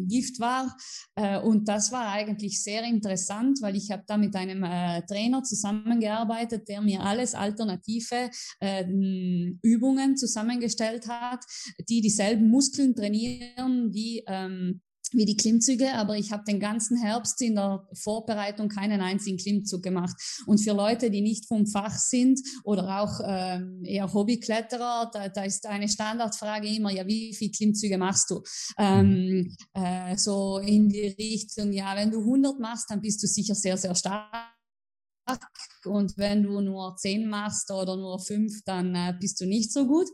[0.09, 0.77] Gift war.
[1.17, 4.63] Äh, und das war eigentlich sehr interessant, weil ich habe da mit einem
[5.07, 8.31] Trainer zusammengearbeitet, der mir alles alternative
[9.63, 11.45] Übungen zusammengestellt hat,
[11.89, 14.81] die dieselben Muskeln trainieren wie ähm,
[15.13, 19.83] wie die Klimmzüge, aber ich habe den ganzen Herbst in der Vorbereitung keinen einzigen Klimmzug
[19.83, 20.15] gemacht.
[20.47, 25.45] Und für Leute, die nicht vom Fach sind oder auch ähm, eher Hobbykletterer, da, da
[25.45, 28.43] ist eine Standardfrage immer, ja, wie viele Klimmzüge machst du?
[28.79, 33.55] Ähm, äh, so in die Richtung, ja, wenn du 100 machst, dann bist du sicher
[33.55, 34.58] sehr, sehr stark
[35.85, 39.87] und wenn du nur zehn machst oder nur fünf, dann äh, bist du nicht so
[39.87, 40.07] gut.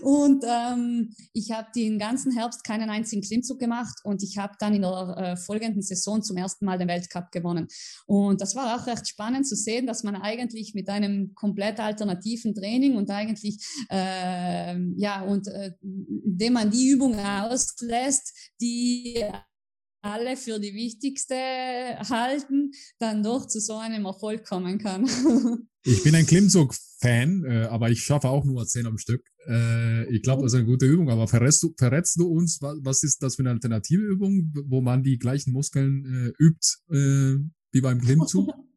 [0.00, 4.74] Und ähm, ich habe den ganzen Herbst keinen einzigen Klimmzug gemacht und ich habe dann
[4.74, 7.68] in der äh, folgenden Saison zum ersten Mal den Weltcup gewonnen.
[8.06, 12.54] Und das war auch recht spannend zu sehen, dass man eigentlich mit einem komplett alternativen
[12.54, 13.58] Training und eigentlich
[13.90, 19.24] äh, ja und äh, indem man die Übungen auslässt, die
[20.02, 25.06] alle für die wichtigste halten, dann doch zu so einem Erfolg kommen kann.
[25.82, 29.26] Ich bin ein Klimmzug-Fan, äh, aber ich schaffe auch nur zehn am Stück.
[29.46, 32.76] Äh, ich glaube, das ist eine gute Übung, aber verrätst du, verrätst du uns, was,
[32.82, 37.80] was ist das für eine alternative Übung, wo man die gleichen Muskeln äh, übt wie
[37.80, 38.50] beim Klimmzug?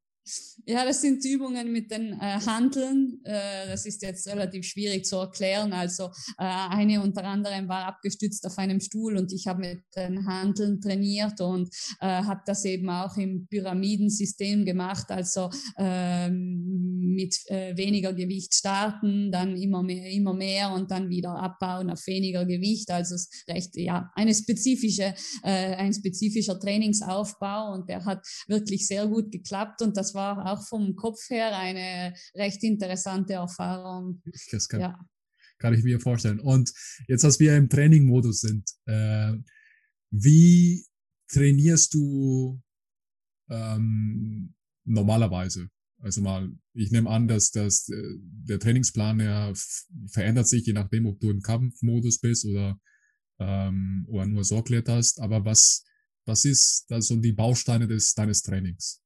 [0.65, 3.19] Ja, das sind Übungen mit den äh, Handeln.
[3.25, 5.73] Äh, das ist jetzt relativ schwierig zu erklären.
[5.73, 6.05] Also
[6.37, 10.79] äh, eine unter anderem war abgestützt auf einem Stuhl und ich habe mit den Handeln
[10.79, 11.67] trainiert und
[11.99, 15.11] äh, habe das eben auch im Pyramidensystem gemacht.
[15.11, 21.35] Also ähm, mit äh, weniger Gewicht starten, dann immer mehr, immer mehr und dann wieder
[21.35, 22.89] abbauen auf weniger Gewicht.
[22.89, 29.07] Also es recht, ja, eine spezifische, äh, ein spezifischer Trainingsaufbau und der hat wirklich sehr
[29.07, 34.21] gut geklappt und das war auch vom Kopf her eine recht interessante Erfahrung.
[34.51, 34.99] Das kann, ja.
[35.59, 36.39] kann ich mir vorstellen.
[36.39, 36.71] Und
[37.07, 39.33] jetzt, als wir im Trainingmodus sind, äh,
[40.11, 40.85] wie
[41.27, 42.61] trainierst du
[43.49, 44.53] ähm,
[44.85, 45.69] normalerweise?
[45.99, 49.53] Also mal, ich nehme an, dass, dass äh, der Trainingsplan ja
[50.07, 52.79] verändert sich, je nachdem, ob du im Kampfmodus bist oder,
[53.39, 55.21] ähm, oder nur so kletterst.
[55.21, 55.85] Aber was,
[56.25, 59.01] was ist da so die Bausteine des, deines Trainings?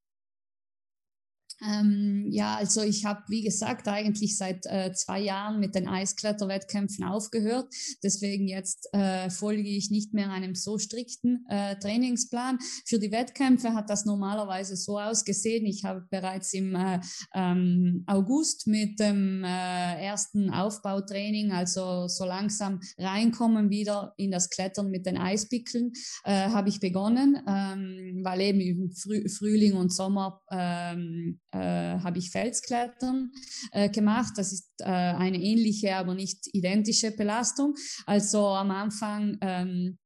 [1.61, 7.03] Ähm, ja, also ich habe, wie gesagt, eigentlich seit äh, zwei Jahren mit den Eiskletterwettkämpfen
[7.03, 7.73] aufgehört.
[8.03, 12.59] Deswegen jetzt äh, folge ich nicht mehr einem so strikten äh, Trainingsplan.
[12.85, 15.65] Für die Wettkämpfe hat das normalerweise so ausgesehen.
[15.65, 16.99] Ich habe bereits im äh,
[17.33, 24.89] ähm, August mit dem äh, ersten Aufbautraining, also so langsam reinkommen wieder in das Klettern
[24.91, 25.93] mit den Eispickeln,
[26.23, 32.17] äh, habe ich begonnen, ähm, weil eben im Früh Frühling und Sommer ähm, äh, habe
[32.17, 33.31] ich Felsklettern
[33.71, 34.33] äh, gemacht.
[34.35, 37.75] Das ist äh, eine ähnliche, aber nicht identische Belastung.
[38.05, 39.97] Also am Anfang ähm,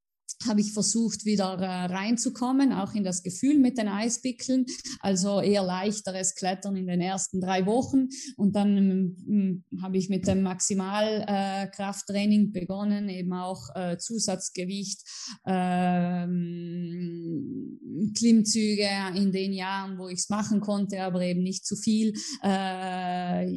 [0.47, 4.65] habe ich versucht, wieder äh, reinzukommen, auch in das Gefühl mit den Eispickeln,
[4.99, 8.07] also eher leichteres Klettern in den ersten drei Wochen.
[8.37, 15.01] Und dann ähm, habe ich mit dem Maximalkrafttraining äh, begonnen, eben auch äh, Zusatzgewicht,
[15.45, 16.51] ähm,
[18.17, 22.13] Klimmzüge in den Jahren, wo ich es machen konnte, aber eben nicht zu viel.
[22.43, 23.47] Äh,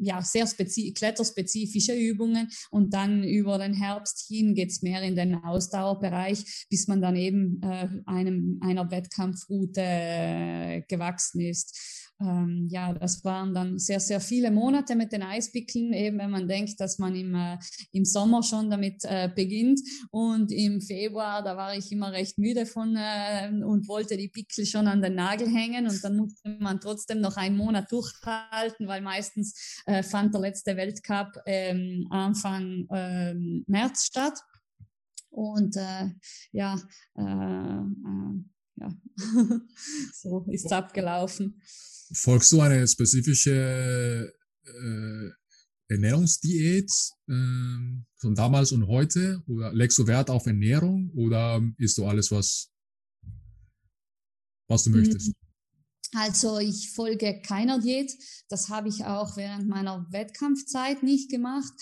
[0.00, 2.48] ja, sehr kletterspezifische Übungen.
[2.70, 7.16] Und dann über den Herbst hin geht's mehr in den Ausdauer Ausdauerbereich, bis man dann
[7.16, 12.05] eben äh, einem, einer Wettkampfroute äh, gewachsen ist.
[12.18, 16.48] Ähm, ja, das waren dann sehr, sehr viele Monate mit den Eispickeln, eben wenn man
[16.48, 17.58] denkt, dass man im, äh,
[17.92, 19.80] im Sommer schon damit äh, beginnt.
[20.10, 24.64] Und im Februar, da war ich immer recht müde von äh, und wollte die Pickel
[24.64, 25.86] schon an den Nagel hängen.
[25.86, 30.76] Und dann musste man trotzdem noch einen Monat durchhalten, weil meistens äh, fand der letzte
[30.76, 34.38] Weltcup ähm, Anfang ähm, März statt.
[35.28, 36.08] Und äh,
[36.52, 36.76] ja,
[37.14, 37.82] äh,
[38.76, 38.90] ja.
[40.14, 41.60] so ist es abgelaufen.
[42.12, 44.32] Folgst du eine spezifische
[44.64, 45.30] äh,
[45.88, 46.90] Ernährungsdiät
[47.28, 47.32] äh,
[48.16, 49.42] von damals und heute?
[49.46, 52.70] Oder legst du Wert auf Ernährung oder isst du alles, was,
[54.68, 55.28] was du möchtest?
[55.28, 58.12] Mm, also ich folge keiner Diät.
[58.48, 61.72] Das habe ich auch während meiner Wettkampfzeit nicht gemacht.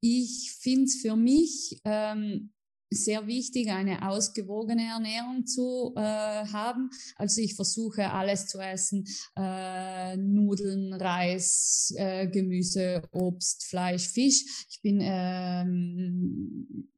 [0.00, 2.52] Ich finde es für mich ähm,
[2.90, 6.90] sehr wichtig, eine ausgewogene Ernährung zu äh, haben.
[7.16, 14.66] Also ich versuche alles zu essen, äh, Nudeln, Reis, äh, Gemüse, Obst, Fleisch, Fisch.
[14.68, 16.88] Ich bin ähm, hm,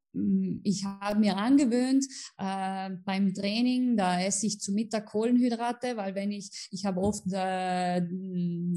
[0.63, 2.05] ich habe mir angewöhnt,
[2.39, 7.25] äh, beim Training, da esse ich zu Mittag Kohlenhydrate, weil wenn ich, ich habe oft
[7.33, 8.03] äh,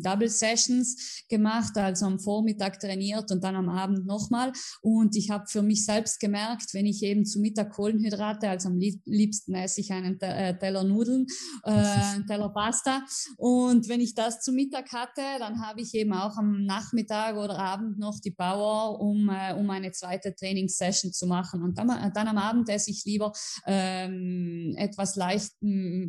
[0.01, 4.53] Double Sessions gemacht, also am Vormittag trainiert und dann am Abend nochmal.
[4.81, 8.79] Und ich habe für mich selbst gemerkt, wenn ich eben zu Mittag Kohlenhydrate, also am
[8.79, 11.25] liebsten esse ich einen äh, Teller Nudeln,
[11.63, 13.03] äh, einen Teller Pasta.
[13.37, 17.59] Und wenn ich das zu Mittag hatte, dann habe ich eben auch am Nachmittag oder
[17.59, 21.63] Abend noch die Power, um, äh, um eine zweite Trainingssession zu machen.
[21.63, 23.31] Und dann, dann am Abend esse ich lieber
[23.65, 25.53] ähm, etwas leicht,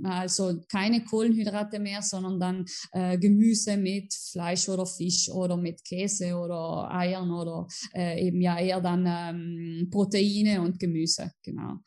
[0.05, 6.37] also keine Kohlenhydrate mehr, sondern dann äh, Gemüse mit Fleisch oder Fisch oder mit Käse
[6.37, 11.79] oder Eiern oder äh, eben ja eher dann ähm, Proteine und Gemüse, genau.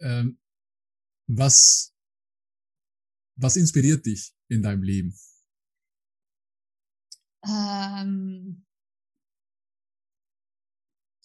[0.00, 0.38] Ähm,
[1.26, 1.94] was,
[3.36, 5.14] was inspiriert dich in deinem Leben?
[7.46, 8.63] Ähm,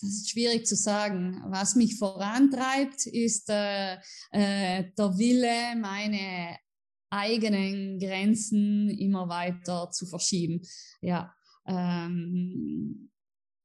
[0.01, 1.41] das ist schwierig zu sagen.
[1.47, 3.95] Was mich vorantreibt, ist äh,
[4.31, 6.57] äh, der Wille, meine
[7.09, 10.61] eigenen Grenzen immer weiter zu verschieben.
[11.01, 11.33] Ja,
[11.67, 13.09] ähm,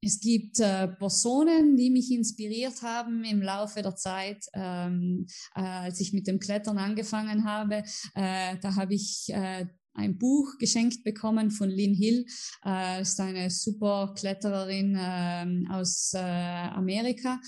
[0.04, 6.00] es gibt äh, Personen, die mich inspiriert haben im Laufe der Zeit, ähm, äh, als
[6.00, 7.82] ich mit dem Klettern angefangen habe.
[8.14, 12.26] Äh, da habe ich äh, ein Buch geschenkt bekommen von Lynn Hill.
[12.64, 17.40] Äh, ist eine super Klettererin äh, aus äh, Amerika.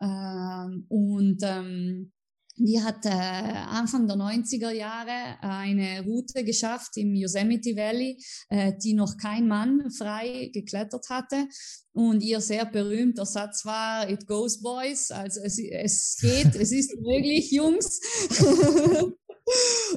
[0.00, 2.12] Äh, und ähm,
[2.56, 8.16] die hat äh, Anfang der 90er Jahre eine Route geschafft im Yosemite Valley,
[8.48, 11.48] äh, die noch kein Mann frei geklettert hatte.
[11.92, 16.94] Und ihr sehr berühmter Satz war, it goes boys, also es, es geht, es ist
[17.00, 18.00] möglich, Jungs.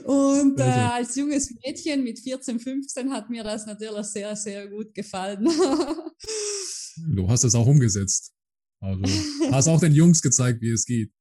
[0.04, 0.94] Und äh, also.
[0.94, 5.46] als junges Mädchen mit 14, 15 hat mir das natürlich sehr, sehr gut gefallen.
[7.16, 8.34] du hast es auch umgesetzt.
[8.80, 9.04] Also
[9.52, 11.12] hast auch den Jungs gezeigt, wie es geht.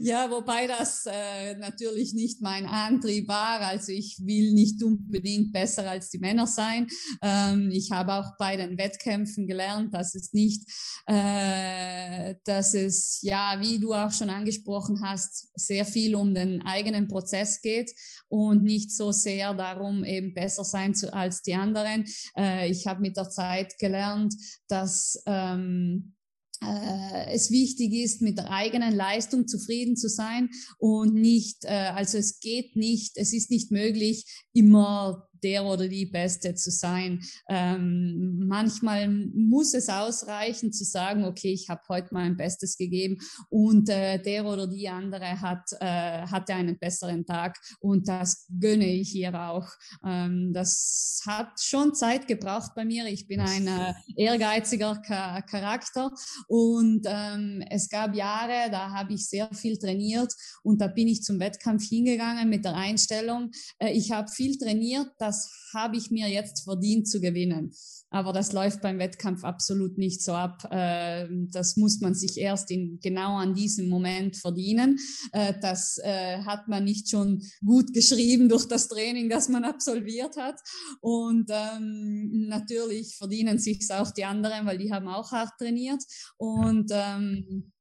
[0.00, 3.60] Ja, wobei das äh, natürlich nicht mein Antrieb war.
[3.60, 6.86] Also ich will nicht unbedingt besser als die Männer sein.
[7.22, 10.62] Ähm, ich habe auch bei den Wettkämpfen gelernt, dass es nicht,
[11.06, 17.08] äh, dass es ja, wie du auch schon angesprochen hast, sehr viel um den eigenen
[17.08, 17.92] Prozess geht
[18.28, 22.04] und nicht so sehr darum, eben besser sein zu, als die anderen.
[22.36, 24.34] Äh, ich habe mit der Zeit gelernt,
[24.68, 26.14] dass ähm,
[26.62, 32.18] äh, es wichtig ist, mit der eigenen Leistung zufrieden zu sein und nicht, äh, also
[32.18, 37.22] es geht nicht, es ist nicht möglich, immer der oder die Beste zu sein.
[37.48, 43.18] Ähm, manchmal muss es ausreichen zu sagen, okay, ich habe heute mein Bestes gegeben
[43.50, 48.86] und äh, der oder die andere hat äh, hatte einen besseren Tag und das gönne
[48.86, 49.68] ich ihr auch.
[50.04, 53.06] Ähm, das hat schon Zeit gebraucht bei mir.
[53.06, 56.10] Ich bin ein äh, ehrgeiziger Charakter
[56.46, 60.32] und ähm, es gab Jahre, da habe ich sehr viel trainiert
[60.62, 65.08] und da bin ich zum Wettkampf hingegangen mit der Einstellung, äh, ich habe viel trainiert,
[65.28, 67.72] das habe ich mir jetzt verdient zu gewinnen.
[68.10, 70.66] Aber das läuft beim Wettkampf absolut nicht so ab.
[70.70, 74.98] Ähm, das muss man sich erst in, genau an diesem Moment verdienen.
[75.32, 80.38] Äh, das äh, hat man nicht schon gut geschrieben durch das Training, das man absolviert
[80.38, 80.58] hat.
[81.02, 86.02] Und ähm, natürlich verdienen sich auch die anderen, weil die haben auch hart trainiert.
[86.38, 87.72] Und ähm,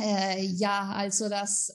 [0.00, 1.70] äh, ja, also das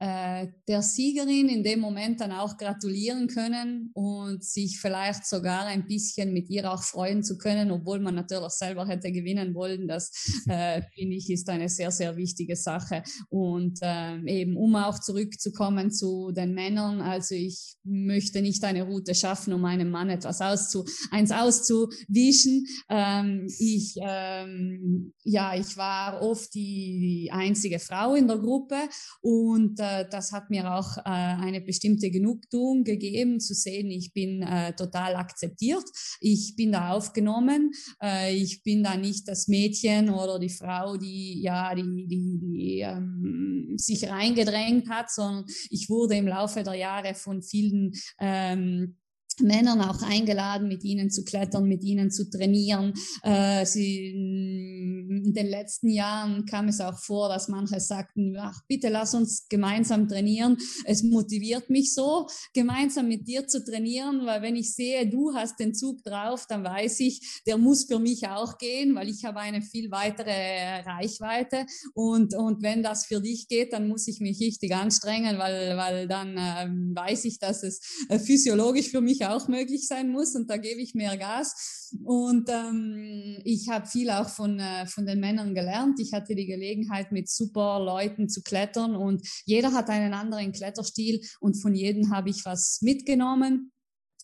[0.00, 5.86] äh, der Siegerin in dem Moment dann auch gratulieren können und sich vielleicht sogar ein
[5.86, 9.86] bisschen mit ihr auch freuen zu können, obwohl man natürlich selber hätte gewinnen wollen.
[9.88, 10.10] Das
[10.48, 13.02] äh, finde ich ist eine sehr, sehr wichtige Sache.
[13.28, 19.14] Und äh, eben, um auch zurückzukommen zu den Männern, also ich möchte nicht eine Route
[19.14, 22.64] schaffen, um einem Mann etwas auszu, eins auszuwischen.
[22.88, 28.78] Ähm, ich, ähm, ja, ich war oft die, die einzige Frau in der Gruppe
[29.20, 34.12] und äh, äh, das hat mir auch äh, eine bestimmte Genugtuung gegeben, zu sehen, ich
[34.12, 35.84] bin äh, total akzeptiert,
[36.20, 37.72] ich bin da aufgenommen,
[38.02, 42.80] äh, ich bin da nicht das Mädchen oder die Frau, die ja die, die, die
[42.80, 48.96] ähm, sich reingedrängt hat, sondern ich wurde im Laufe der Jahre von vielen ähm,
[49.40, 52.92] Männern auch eingeladen, mit ihnen zu klettern, mit ihnen zu trainieren.
[53.22, 58.88] Äh, sie, in den letzten Jahren kam es auch vor, dass manche sagten, ach, bitte
[58.88, 60.56] lass uns gemeinsam trainieren.
[60.84, 65.58] Es motiviert mich so, gemeinsam mit dir zu trainieren, weil wenn ich sehe, du hast
[65.58, 69.40] den Zug drauf, dann weiß ich, der muss für mich auch gehen, weil ich habe
[69.40, 71.66] eine viel weitere Reichweite.
[71.94, 76.08] Und, und wenn das für dich geht, dann muss ich mich richtig anstrengen, weil, weil
[76.08, 80.50] dann äh, weiß ich, dass es äh, physiologisch für mich auch möglich sein muss und
[80.50, 81.90] da gebe ich mehr Gas.
[82.04, 85.98] Und ähm, ich habe viel auch von, äh, von den Männern gelernt.
[86.00, 91.20] Ich hatte die Gelegenheit, mit super Leuten zu klettern und jeder hat einen anderen Kletterstil
[91.40, 93.72] und von jedem habe ich was mitgenommen.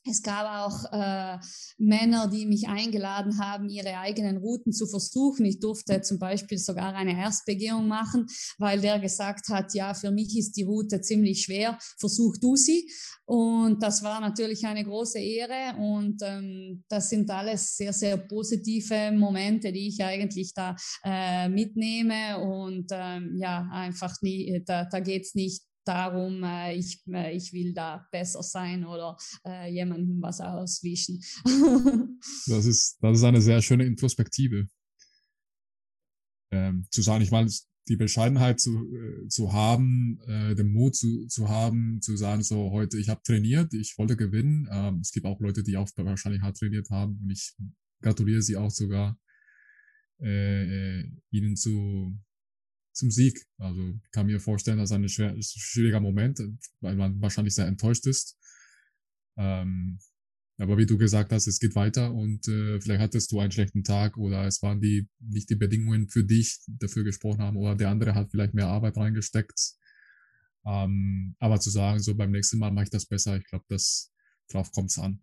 [0.08, 1.38] Es gab auch äh,
[1.78, 5.44] Männer, die mich eingeladen haben, ihre eigenen Routen zu versuchen.
[5.44, 8.26] Ich durfte zum Beispiel sogar eine Erstbegehung machen,
[8.58, 12.88] weil der gesagt hat, ja, für mich ist die Route ziemlich schwer, versuch du sie.
[13.24, 19.10] Und das war natürlich eine große Ehre und ähm, das sind alles sehr, sehr positive
[19.12, 25.34] Momente, die ich eigentlich da äh, mitnehme und ähm, ja, einfach nie, da, da geht's
[25.34, 29.16] nicht darum, äh, ich, äh, ich will da besser sein oder
[29.46, 31.22] äh, jemandem was auswischen.
[32.46, 34.68] das, ist, das ist eine sehr schöne Introspektive.
[36.52, 37.50] Ähm, zu sagen, ich meine,
[37.88, 42.70] die Bescheidenheit zu, äh, zu haben, äh, den Mut zu, zu haben, zu sagen, so
[42.72, 44.68] heute, ich habe trainiert, ich wollte gewinnen.
[44.70, 47.54] Ähm, es gibt auch Leute, die auch wahrscheinlich hart trainiert haben und ich
[48.02, 49.18] gratuliere sie auch sogar,
[50.20, 52.18] äh, äh, ihnen zu,
[52.96, 53.46] zum Sieg.
[53.58, 56.40] Also ich kann mir vorstellen, dass ein schwer, schwieriger Moment,
[56.80, 58.38] weil man wahrscheinlich sehr enttäuscht ist.
[59.36, 59.98] Ähm,
[60.58, 63.84] Aber wie du gesagt hast, es geht weiter und äh, vielleicht hattest du einen schlechten
[63.84, 67.90] Tag oder es waren die nicht die Bedingungen für dich dafür gesprochen haben oder der
[67.90, 69.74] andere hat vielleicht mehr Arbeit reingesteckt.
[70.66, 74.12] Ähm, aber zu sagen, so beim nächsten Mal mache ich das besser, ich glaube, das
[74.48, 75.22] drauf kommt es an.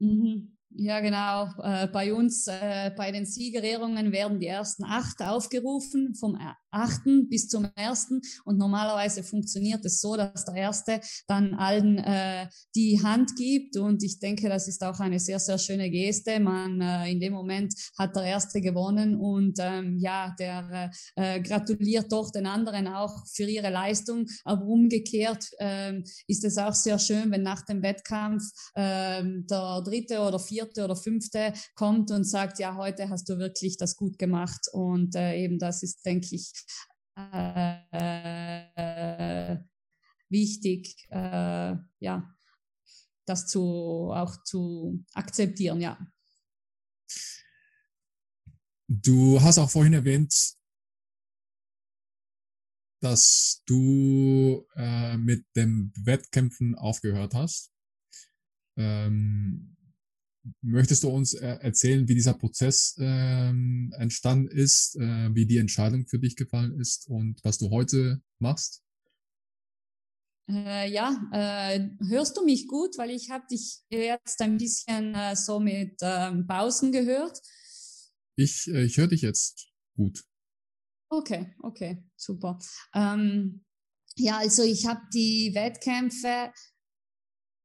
[0.00, 0.55] Mhm.
[0.70, 1.48] Ja, genau.
[1.62, 6.36] Äh, bei uns, äh, bei den Siegerehrungen werden die ersten acht aufgerufen, vom
[6.76, 8.20] achten bis zum ersten.
[8.44, 13.76] Und normalerweise funktioniert es so, dass der erste dann allen äh, die Hand gibt.
[13.76, 16.38] Und ich denke, das ist auch eine sehr, sehr schöne Geste.
[16.40, 22.12] Man äh, in dem Moment hat der erste gewonnen und ähm, ja, der äh, gratuliert
[22.12, 24.26] doch den anderen auch für ihre Leistung.
[24.44, 28.42] Aber umgekehrt ähm, ist es auch sehr schön, wenn nach dem Wettkampf
[28.74, 33.76] ähm, der dritte oder vierte oder fünfte kommt und sagt, ja, heute hast du wirklich
[33.76, 34.68] das gut gemacht.
[34.72, 36.52] Und äh, eben das ist, denke ich,
[37.16, 38.66] äh,
[40.28, 42.36] wichtig, äh, ja,
[43.26, 45.98] das zu, auch zu akzeptieren, ja.
[48.88, 50.56] Du hast auch vorhin erwähnt,
[53.00, 57.72] dass du äh, mit dem Wettkämpfen aufgehört hast.
[58.76, 59.75] Ähm,
[60.62, 66.06] Möchtest du uns äh, erzählen, wie dieser Prozess ähm, entstanden ist, äh, wie die Entscheidung
[66.06, 68.82] für dich gefallen ist und was du heute machst?
[70.48, 75.34] Äh, ja, äh, hörst du mich gut, weil ich habe dich jetzt ein bisschen äh,
[75.34, 77.40] so mit ähm, Pausen gehört.
[78.36, 80.24] Ich, äh, ich höre dich jetzt gut.
[81.08, 82.58] Okay, okay, super.
[82.94, 83.64] Ähm,
[84.16, 86.52] ja, also ich habe die Wettkämpfe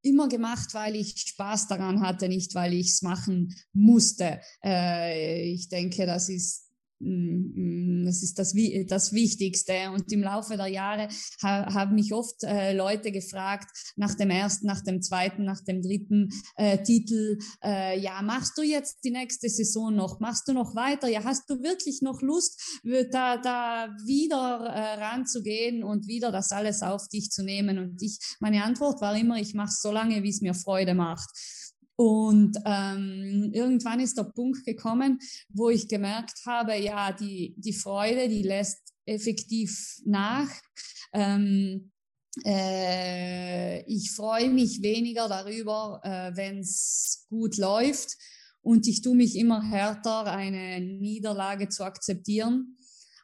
[0.02, 4.40] immer gemacht, weil ich Spaß daran hatte, nicht weil ich es machen musste.
[4.64, 6.71] Äh, ich denke, das ist
[7.02, 8.54] das ist das,
[8.86, 9.90] das Wichtigste.
[9.92, 11.08] Und im Laufe der Jahre
[11.42, 15.82] ha, haben mich oft äh, Leute gefragt nach dem ersten, nach dem zweiten, nach dem
[15.82, 20.20] dritten äh, Titel, äh, ja, machst du jetzt die nächste Saison noch?
[20.20, 21.08] Machst du noch weiter?
[21.08, 22.80] Ja, hast du wirklich noch Lust,
[23.10, 27.78] da, da wieder äh, ranzugehen und wieder das alles auf dich zu nehmen?
[27.78, 31.30] Und ich, meine Antwort war immer, ich mache so lange, wie es mir Freude macht.
[32.02, 38.28] Und ähm, irgendwann ist der Punkt gekommen, wo ich gemerkt habe, ja, die, die Freude,
[38.28, 40.50] die lässt effektiv nach.
[41.12, 41.92] Ähm,
[42.44, 48.16] äh, ich freue mich weniger darüber, äh, wenn es gut läuft.
[48.62, 52.78] Und ich tue mich immer härter, eine Niederlage zu akzeptieren.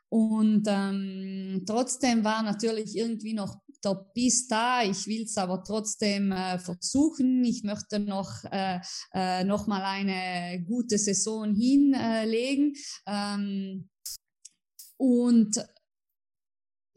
[0.09, 4.83] Und ähm, trotzdem war natürlich irgendwie noch der Biss da.
[4.83, 7.45] Ich will es aber trotzdem äh, versuchen.
[7.45, 8.81] Ich möchte noch, äh,
[9.15, 12.75] äh, noch mal eine gute Saison hinlegen.
[13.07, 13.89] Ähm,
[14.97, 15.65] und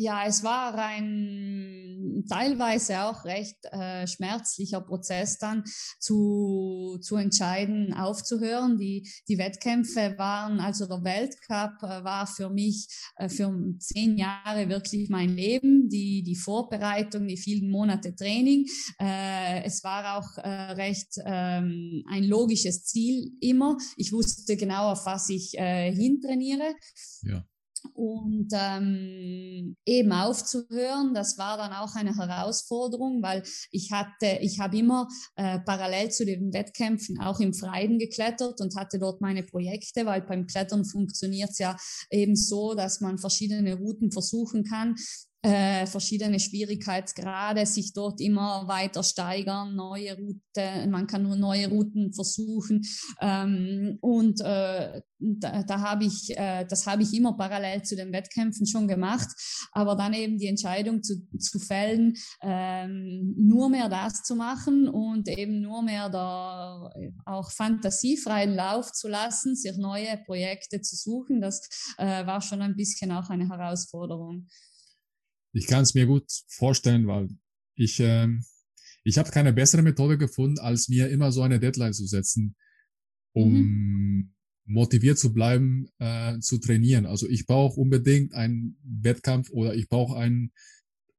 [0.02, 5.64] ja, es war ein teilweise auch recht äh, schmerzlicher Prozess dann
[6.00, 8.78] zu, zu entscheiden, aufzuhören.
[8.78, 12.88] Die, die Wettkämpfe waren, also der Weltcup äh, war für mich
[13.18, 15.90] äh, für zehn Jahre wirklich mein Leben.
[15.90, 18.66] Die, die Vorbereitung, die vielen Monate Training.
[19.00, 23.78] Äh, es war auch äh, recht ähm, ein logisches Ziel immer.
[23.98, 26.76] Ich wusste genau, auf was ich hintrainiere.
[27.24, 27.46] Ja
[27.94, 34.78] und ähm, eben aufzuhören, das war dann auch eine Herausforderung, weil ich hatte, ich habe
[34.78, 40.06] immer äh, parallel zu den Wettkämpfen auch im Freien geklettert und hatte dort meine Projekte,
[40.06, 41.78] weil beim Klettern funktioniert es ja
[42.10, 44.96] eben so, dass man verschiedene Routen versuchen kann
[45.42, 52.14] äh, verschiedene Schwierigkeitsgrade, sich dort immer weiter steigern, neue Routen, man kann nur neue Routen
[52.14, 52.82] versuchen.
[53.20, 58.12] Ähm, und äh, da, da habe ich, äh, das habe ich immer parallel zu den
[58.12, 59.30] Wettkämpfen schon gemacht,
[59.72, 65.28] aber dann eben die Entscheidung zu, zu fällen, ähm, nur mehr das zu machen und
[65.28, 66.90] eben nur mehr da
[67.26, 71.68] auch fantasiefreien Lauf zu lassen, sich neue Projekte zu suchen, das
[71.98, 74.48] äh, war schon ein bisschen auch eine Herausforderung.
[75.54, 77.30] Ich kann es mir gut vorstellen, weil
[77.76, 78.28] ich, äh,
[79.04, 82.56] ich habe keine bessere Methode gefunden, als mir immer so eine Deadline zu setzen,
[83.34, 84.34] um mhm.
[84.66, 87.06] motiviert zu bleiben, äh, zu trainieren.
[87.06, 90.52] Also ich brauche unbedingt einen Wettkampf oder ich brauche einen,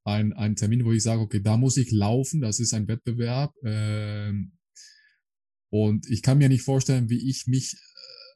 [0.05, 3.55] einen, einen Termin, wo ich sage, okay, da muss ich laufen, das ist ein Wettbewerb.
[3.63, 4.33] Äh,
[5.71, 7.77] und ich kann mir nicht vorstellen, wie ich mich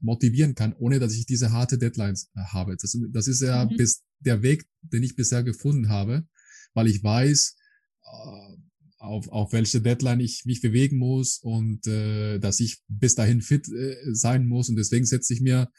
[0.01, 2.77] motivieren kann, ohne dass ich diese harte Deadlines äh, habe.
[2.77, 3.77] Das, das ist ja mhm.
[3.77, 6.27] bis der Weg, den ich bisher gefunden habe,
[6.75, 7.57] weil ich weiß,
[8.05, 8.57] äh,
[8.99, 13.69] auf, auf welche Deadline ich mich bewegen muss und äh, dass ich bis dahin fit
[13.69, 14.69] äh, sein muss.
[14.69, 15.71] Und deswegen setze ich mir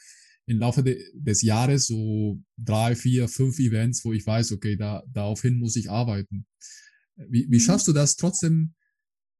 [0.46, 5.02] im Laufe de, des Jahres so drei, vier, fünf Events, wo ich weiß, okay, da,
[5.12, 6.46] daraufhin muss ich arbeiten.
[7.16, 7.60] Wie, wie mhm.
[7.60, 8.74] schaffst du das trotzdem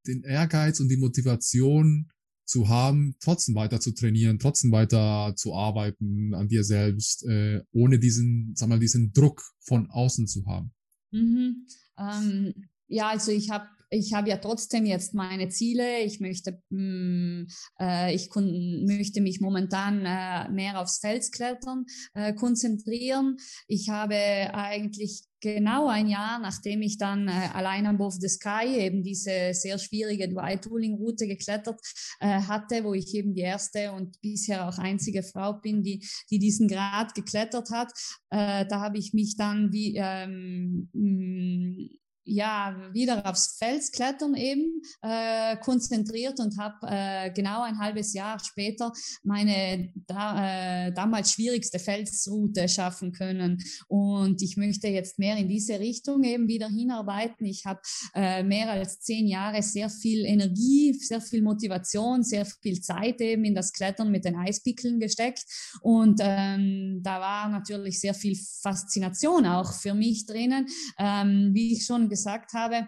[0.07, 2.11] den Ehrgeiz und die Motivation
[2.49, 7.99] zu haben, trotzdem weiter zu trainieren, trotzdem weiter zu arbeiten an dir selbst, äh, ohne
[7.99, 10.73] diesen, sag mal, diesen Druck von außen zu haben?
[11.11, 11.67] Mhm.
[11.99, 12.55] Ähm,
[12.87, 16.01] ja, also ich habe ich habe ja trotzdem jetzt meine Ziele.
[16.01, 17.47] Ich möchte, mh, mm,
[17.81, 23.37] äh, ich möchte mich momentan äh, mehr aufs Felsklettern äh, konzentrieren.
[23.67, 24.15] Ich habe
[24.55, 29.79] eigentlich genau ein Jahr, nachdem ich dann äh, allein above the sky eben diese sehr
[29.79, 31.81] schwierige Dry-Tooling-Route geklettert
[32.21, 36.39] äh, hatte, wo ich eben die erste und bisher auch einzige Frau bin, die, die
[36.39, 37.93] diesen Grad geklettert hat.
[38.31, 41.99] Äh, da habe ich mich dann wie ähm, mm,
[42.29, 48.93] ja, wieder aufs Felsklettern eben äh, konzentriert und habe äh, genau ein halbes Jahr später
[49.23, 53.63] meine da, äh, damals schwierigste Felsroute schaffen können.
[53.89, 57.47] Und ich möchte jetzt mehr in diese Richtung eben wieder hinarbeiten.
[57.47, 57.81] Ich habe
[58.15, 63.45] äh, mehr als zehn Jahre sehr viel Energie, sehr viel Motivation, sehr viel Zeit eben
[63.45, 65.45] in das Klettern mit den Eispickeln gesteckt.
[65.81, 70.67] Und ähm, da war natürlich sehr viel Faszination auch für mich drinnen.
[70.99, 72.87] Ähm, wie ich schon gesagt gesagt habe,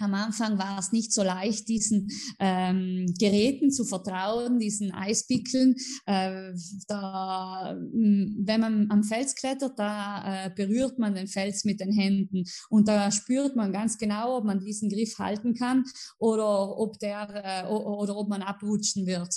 [0.00, 2.08] am Anfang war es nicht so leicht, diesen
[2.40, 5.76] ähm, Geräten zu vertrauen, diesen Eispickeln.
[6.06, 6.52] Äh,
[6.88, 12.44] da, wenn man am Fels klettert, da äh, berührt man den Fels mit den Händen
[12.70, 15.84] und da spürt man ganz genau, ob man diesen Griff halten kann
[16.18, 19.32] oder ob der äh, oder ob man abrutschen wird.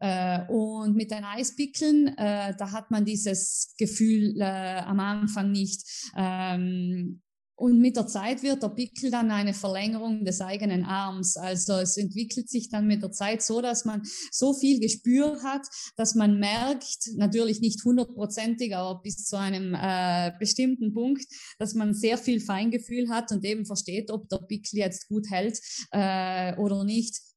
[0.00, 6.10] Äh, und mit den Eispickeln, äh, da hat man dieses Gefühl äh, am Anfang nicht.
[6.16, 7.20] Ähm,
[7.60, 11.36] und mit der Zeit wird der Pickel dann eine Verlängerung des eigenen Arms.
[11.36, 14.02] Also es entwickelt sich dann mit der Zeit so, dass man
[14.32, 20.32] so viel Gespür hat, dass man merkt, natürlich nicht hundertprozentig, aber bis zu einem äh,
[20.38, 21.26] bestimmten Punkt,
[21.58, 25.60] dass man sehr viel Feingefühl hat und eben versteht, ob der Pickel jetzt gut hält
[25.90, 27.29] äh, oder nicht.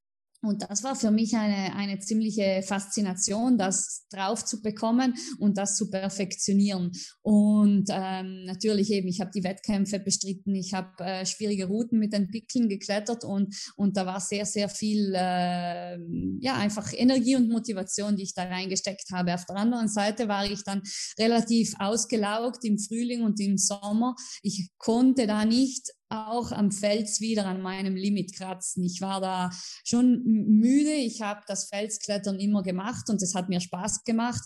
[0.43, 5.77] Und das war für mich eine, eine ziemliche Faszination, das drauf zu bekommen und das
[5.77, 6.91] zu perfektionieren.
[7.21, 12.11] Und ähm, natürlich eben, ich habe die Wettkämpfe bestritten, ich habe äh, schwierige Routen mit
[12.11, 15.97] den Pickeln geklettert und, und da war sehr, sehr viel, äh,
[16.41, 19.33] ja, einfach Energie und Motivation, die ich da reingesteckt habe.
[19.33, 20.81] Auf der anderen Seite war ich dann
[21.17, 24.15] relativ ausgelaugt im Frühling und im Sommer.
[24.41, 28.83] Ich konnte da nicht auch am Fels wieder an meinem Limit kratzen.
[28.83, 29.49] Ich war da
[29.83, 30.93] schon müde.
[30.93, 34.43] Ich habe das Felsklettern immer gemacht und es hat mir Spaß gemacht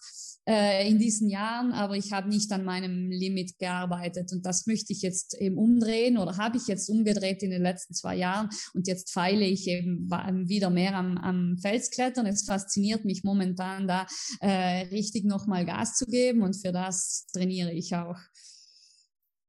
[0.47, 4.93] äh, in diesen Jahren, aber ich habe nicht an meinem Limit gearbeitet und das möchte
[4.93, 8.87] ich jetzt eben umdrehen oder habe ich jetzt umgedreht in den letzten zwei Jahren und
[8.87, 10.09] jetzt feile ich eben
[10.47, 12.25] wieder mehr am, am Felsklettern.
[12.25, 14.07] Es fasziniert mich momentan da
[14.39, 18.17] äh, richtig nochmal Gas zu geben und für das trainiere ich auch.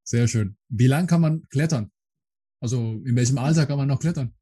[0.02, 0.56] Sehr schön.
[0.68, 1.92] Wie lang kann man klettern?
[2.60, 4.34] Also in welchem Alter kann man noch klettern?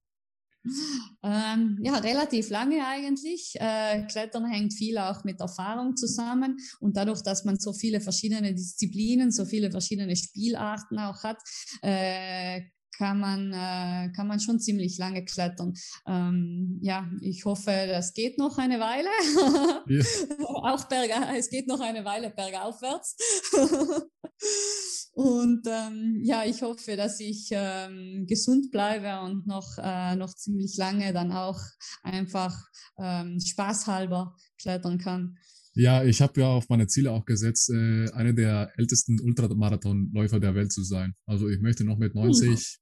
[1.22, 3.54] Ähm, ja, relativ lange eigentlich.
[3.58, 8.54] Äh, Klettern hängt viel auch mit Erfahrung zusammen und dadurch, dass man so viele verschiedene
[8.54, 11.38] Disziplinen, so viele verschiedene Spielarten auch hat,
[11.82, 12.62] äh,
[12.96, 15.74] kann man, äh, kann man schon ziemlich lange klettern.
[16.06, 19.08] Ähm, ja, ich hoffe, das geht noch eine Weile.
[19.88, 20.02] Ja.
[20.46, 23.16] Auch berg, es geht noch eine Weile bergaufwärts.
[25.12, 30.76] und ähm, ja, ich hoffe, dass ich ähm, gesund bleibe und noch, äh, noch ziemlich
[30.76, 31.60] lange dann auch
[32.02, 32.56] einfach
[32.98, 35.36] ähm, spaßhalber klettern kann.
[35.74, 40.54] Ja, ich habe ja auf meine Ziele auch gesetzt, äh, eine der ältesten Ultramarathonläufer der
[40.54, 41.14] Welt zu sein.
[41.26, 42.80] Also ich möchte noch mit 90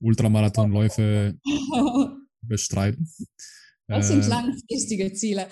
[0.00, 1.38] Ultramarathonläufe
[2.42, 3.08] bestreiten.
[3.88, 5.48] Das sind äh, langfristige Ziele.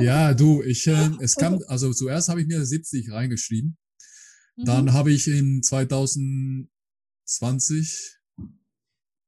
[0.00, 3.76] ja, du, ich, äh, es kam, also zuerst habe ich mir 70 reingeschrieben.
[4.56, 4.64] Mhm.
[4.64, 6.68] Dann habe ich in 2020,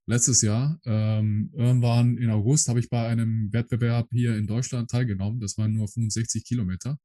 [0.06, 5.40] letztes Jahr, ähm, irgendwann in August, habe ich bei einem Wettbewerb hier in Deutschland teilgenommen.
[5.40, 6.98] Das waren nur 65 Kilometer.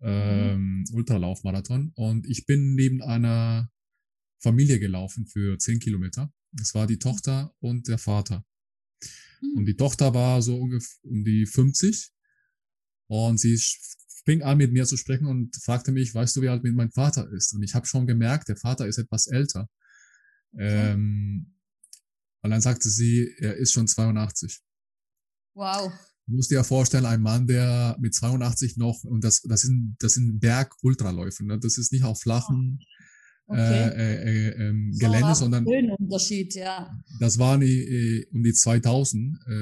[0.00, 0.08] Mhm.
[0.08, 0.84] Ähm, mhm.
[0.94, 1.92] Ultralaufmarathon.
[1.94, 3.70] Und ich bin neben einer
[4.42, 6.32] Familie gelaufen für zehn Kilometer.
[6.60, 8.44] Es war die Tochter und der Vater.
[9.40, 9.58] Mhm.
[9.58, 12.12] Und die Tochter war so ungefähr um die 50
[13.08, 13.58] und sie
[14.24, 17.30] fing an mit mir zu sprechen und fragte mich, weißt du, wie alt mein Vater
[17.32, 17.52] ist?
[17.54, 19.68] Und ich habe schon gemerkt, der Vater ist etwas älter.
[20.56, 21.54] Ähm,
[22.42, 24.60] und dann sagte sie, er ist schon 82.
[25.54, 25.92] Wow.
[26.26, 29.96] Du musst dir ja vorstellen, ein Mann, der mit 82 noch, und das, das sind,
[29.98, 31.58] das sind Berg-Ultraläufe, ne?
[31.58, 32.80] das ist nicht auf flachen,
[33.46, 33.88] okay.
[33.88, 36.90] äh, äh, ähm, Gelände, sondern Höhenunterschied, ja.
[37.20, 39.52] Das waren äh, um die 2000 äh,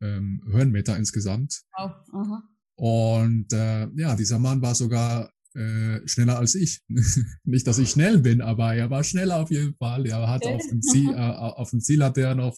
[0.00, 1.62] ähm, Höhenmeter insgesamt.
[1.76, 1.92] Wow.
[2.12, 2.42] Aha.
[2.76, 6.80] Und äh, ja, dieser Mann war sogar äh, schneller als ich.
[7.44, 10.06] Nicht, dass ich schnell bin, aber er war schneller auf jeden Fall.
[10.06, 12.56] Er hat auf dem Ziel, äh, auf dem Ziel hat er noch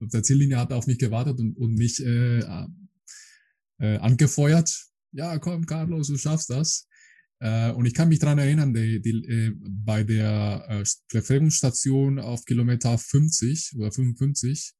[0.00, 2.40] auf der Ziellinie hat er auf mich gewartet und, und mich äh,
[3.78, 4.70] äh, angefeuert.
[5.12, 6.88] Ja, komm, Carlos, du schaffst das.
[7.44, 12.46] Äh, und ich kann mich dran erinnern, die, die, äh, bei der äh, Verpflegungsstation auf
[12.46, 14.72] Kilometer 50 oder 55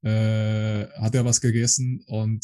[0.00, 2.42] äh, hat er was gegessen und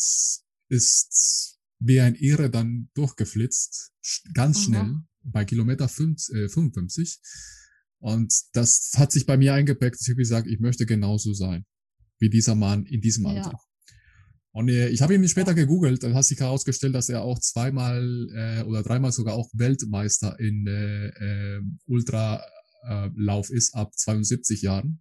[0.69, 3.93] ist wie ein Irre dann durchgeflitzt,
[4.35, 5.07] ganz schnell, Aha.
[5.23, 7.19] bei Kilometer 5, äh, 55.
[8.01, 9.97] Und das hat sich bei mir eingepackt.
[9.99, 11.65] Ich habe gesagt, ich möchte genauso sein
[12.19, 13.53] wie dieser Mann in diesem Alter.
[13.53, 13.68] Ja.
[14.53, 18.29] Und äh, ich habe ihn später gegoogelt, dann hat sich herausgestellt, dass er auch zweimal
[18.35, 25.01] äh, oder dreimal sogar auch Weltmeister in äh, äh, Ultralauf ist ab 72 Jahren.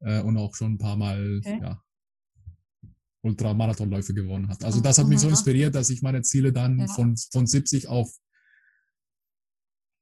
[0.00, 1.58] Äh, und auch schon ein paar Mal okay.
[1.62, 1.82] ja,
[3.22, 4.64] Ultramarathonläufe gewonnen hat.
[4.64, 6.86] Also das hat mich so inspiriert, dass ich meine Ziele dann ja.
[6.86, 8.14] von, von 70 auf,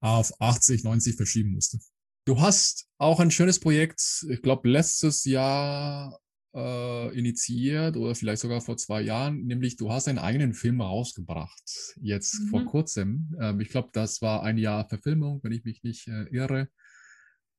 [0.00, 1.78] auf 80, 90 verschieben musste.
[2.26, 6.18] Du hast auch ein schönes Projekt, ich glaube, letztes Jahr
[6.54, 11.96] äh, initiiert oder vielleicht sogar vor zwei Jahren, nämlich du hast einen eigenen Film rausgebracht,
[12.00, 12.48] jetzt mhm.
[12.48, 13.34] vor kurzem.
[13.40, 16.68] Ähm, ich glaube, das war ein Jahr Verfilmung, wenn ich mich nicht äh, irre.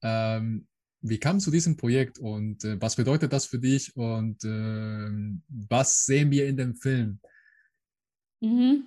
[0.02, 0.68] Ähm,
[1.02, 5.10] wie kam es zu diesem Projekt und äh, was bedeutet das für dich und äh,
[5.50, 7.20] was sehen wir in dem Film?
[8.46, 8.84] Mhm.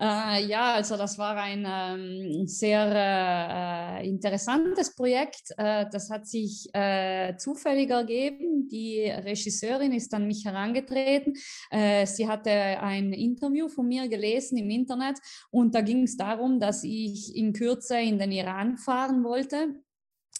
[0.00, 5.52] Äh, ja, also das war ein ähm, sehr äh, interessantes Projekt.
[5.58, 8.68] Äh, das hat sich äh, zufällig ergeben.
[8.68, 11.34] Die Regisseurin ist an mich herangetreten.
[11.70, 15.18] Äh, sie hatte ein Interview von mir gelesen im Internet
[15.50, 19.74] und da ging es darum, dass ich in Kürze in den Iran fahren wollte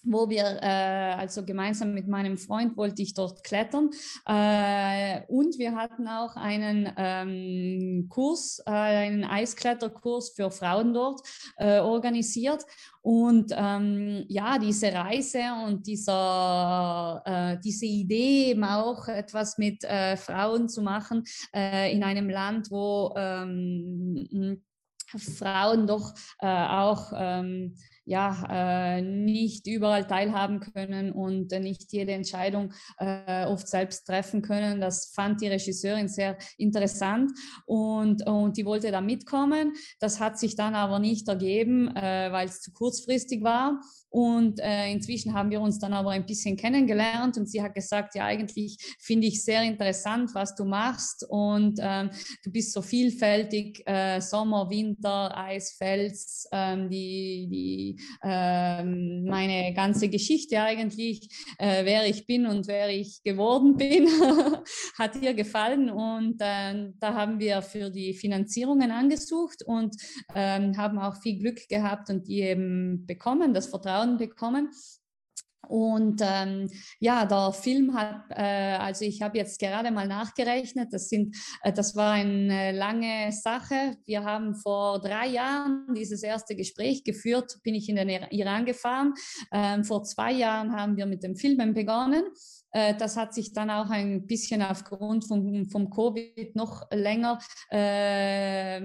[0.03, 3.90] wo wir, äh, also gemeinsam mit meinem Freund wollte ich dort klettern.
[4.26, 11.20] Äh, und wir hatten auch einen ähm, Kurs, äh, einen Eiskletterkurs für Frauen dort
[11.57, 12.64] äh, organisiert.
[13.00, 20.16] Und ähm, ja, diese Reise und dieser, äh, diese Idee, eben auch etwas mit äh,
[20.16, 21.24] Frauen zu machen
[21.55, 24.62] äh, in einem Land, wo ähm,
[25.18, 27.74] Frauen doch äh, auch ähm,
[28.05, 34.42] ja, äh, nicht überall teilhaben können und äh, nicht jede Entscheidung äh, oft selbst treffen
[34.42, 34.80] können.
[34.80, 37.32] Das fand die Regisseurin sehr interessant
[37.66, 39.72] und, und die wollte da mitkommen.
[40.00, 43.80] Das hat sich dann aber nicht ergeben, äh, weil es zu kurzfristig war.
[44.12, 48.14] Und äh, inzwischen haben wir uns dann aber ein bisschen kennengelernt und sie hat gesagt,
[48.14, 52.10] ja, eigentlich finde ich sehr interessant, was du machst und ähm,
[52.44, 60.10] du bist so vielfältig, äh, Sommer, Winter, Eis, Fels, ähm, die, die, ähm, meine ganze
[60.10, 64.08] Geschichte eigentlich, äh, wer ich bin und wer ich geworden bin,
[64.98, 69.96] hat ihr gefallen und äh, da haben wir für die Finanzierungen angesucht und
[70.34, 74.70] ähm, haben auch viel Glück gehabt und die eben bekommen, das Vertrauen Vertrauen bekommen.
[75.68, 81.09] Und ähm, ja, der Film hat, äh, also ich habe jetzt gerade mal nachgerechnet, das,
[81.09, 83.96] sind, äh, das war eine lange Sache.
[84.05, 89.14] Wir haben vor drei Jahren dieses erste Gespräch geführt, bin ich in den Iran gefahren.
[89.53, 92.24] Ähm, vor zwei Jahren haben wir mit dem Filmen begonnen.
[92.72, 97.38] Äh, das hat sich dann auch ein bisschen aufgrund vom, vom Covid noch länger
[97.70, 98.80] äh,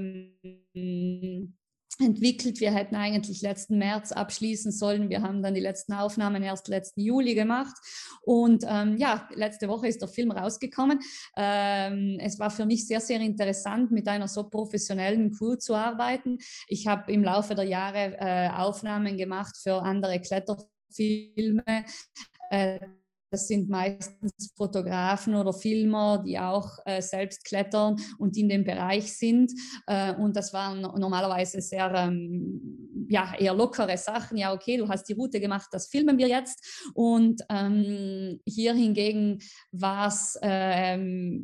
[1.99, 2.59] entwickelt.
[2.59, 5.09] Wir hätten eigentlich letzten März abschließen sollen.
[5.09, 7.75] Wir haben dann die letzten Aufnahmen erst letzten Juli gemacht.
[8.21, 10.99] Und ähm, ja, letzte Woche ist der Film rausgekommen.
[11.35, 16.37] Ähm, es war für mich sehr, sehr interessant, mit einer so professionellen Crew zu arbeiten.
[16.67, 21.63] Ich habe im Laufe der Jahre äh, Aufnahmen gemacht für andere Kletterfilme.
[22.49, 22.79] Äh,
[23.37, 29.15] das sind meistens Fotografen oder Filmer, die auch äh, selbst klettern und in dem Bereich
[29.15, 29.51] sind.
[29.85, 34.37] Äh, und das waren normalerweise sehr, ähm, ja, eher lockere Sachen.
[34.37, 36.89] Ja, okay, du hast die Route gemacht, das filmen wir jetzt.
[36.95, 39.37] Und ähm, hier hingegen
[39.71, 41.43] war es, ähm,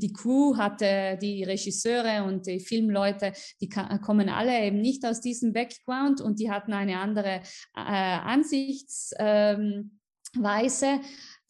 [0.00, 5.52] die Crew hatte, die Regisseure und die Filmleute, die kommen alle eben nicht aus diesem
[5.52, 7.42] Background und die hatten eine andere
[7.76, 9.12] äh, Ansichts.
[9.16, 9.99] Ähm,
[10.36, 11.00] Weise.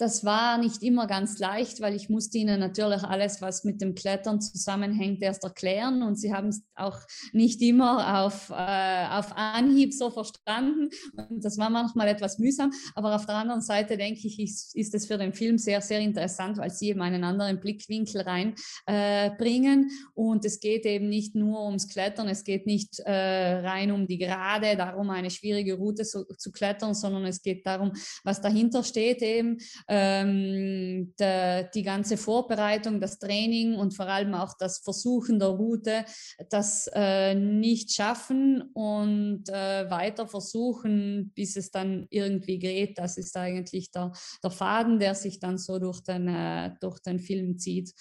[0.01, 3.95] Das war nicht immer ganz leicht, weil ich musste ihnen natürlich alles, was mit dem
[3.95, 6.03] Klettern zusammenhängt, erst erklären.
[6.03, 6.99] Und sie haben es auch
[7.33, 10.89] nicht immer auf, äh, auf Anhieb so verstanden.
[11.29, 14.95] Und das war manchmal etwas mühsam, aber auf der anderen Seite denke ich, ist, ist
[14.95, 19.93] es für den Film sehr, sehr interessant, weil sie eben einen anderen Blickwinkel reinbringen äh,
[20.15, 24.17] und es geht eben nicht nur ums Klettern, es geht nicht äh, rein um die
[24.17, 27.93] Gerade, darum eine schwierige Route so, zu klettern, sondern es geht darum,
[28.25, 29.59] was dahinter steht eben,
[29.93, 36.05] ähm, de, die ganze Vorbereitung, das Training und vor allem auch das Versuchen der Route,
[36.49, 42.99] das äh, nicht schaffen und äh, weiter versuchen, bis es dann irgendwie geht.
[42.99, 44.12] Das ist eigentlich der,
[44.45, 47.93] der Faden, der sich dann so durch den, äh, durch den Film zieht.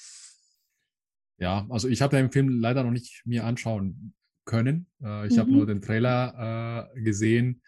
[1.40, 4.14] Ja, also ich habe den Film leider noch nicht mir anschauen
[4.46, 4.86] können.
[5.04, 5.40] Äh, ich mhm.
[5.40, 7.64] habe nur den Trailer äh, gesehen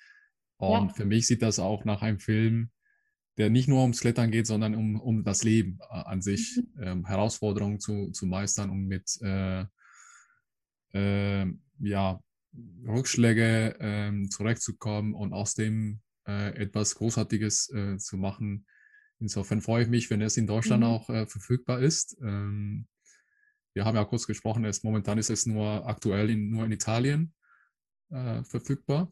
[0.57, 0.93] und ja.
[0.93, 2.69] für mich sieht das auch nach einem Film,
[3.41, 6.83] der nicht nur ums Klettern geht, sondern um, um das Leben äh, an sich, mhm.
[6.83, 9.65] ähm, Herausforderungen zu, zu meistern und mit äh,
[10.93, 11.47] äh,
[11.79, 12.21] ja,
[12.85, 18.67] Rückschläge ähm, zurechtzukommen und aus dem äh, etwas Großartiges äh, zu machen.
[19.19, 20.89] Insofern freue ich mich, wenn es in Deutschland mhm.
[20.89, 22.15] auch äh, verfügbar ist.
[22.21, 22.85] Ähm,
[23.73, 27.33] wir haben ja kurz gesprochen, es, momentan ist es nur aktuell in, nur in Italien
[28.11, 29.11] äh, verfügbar.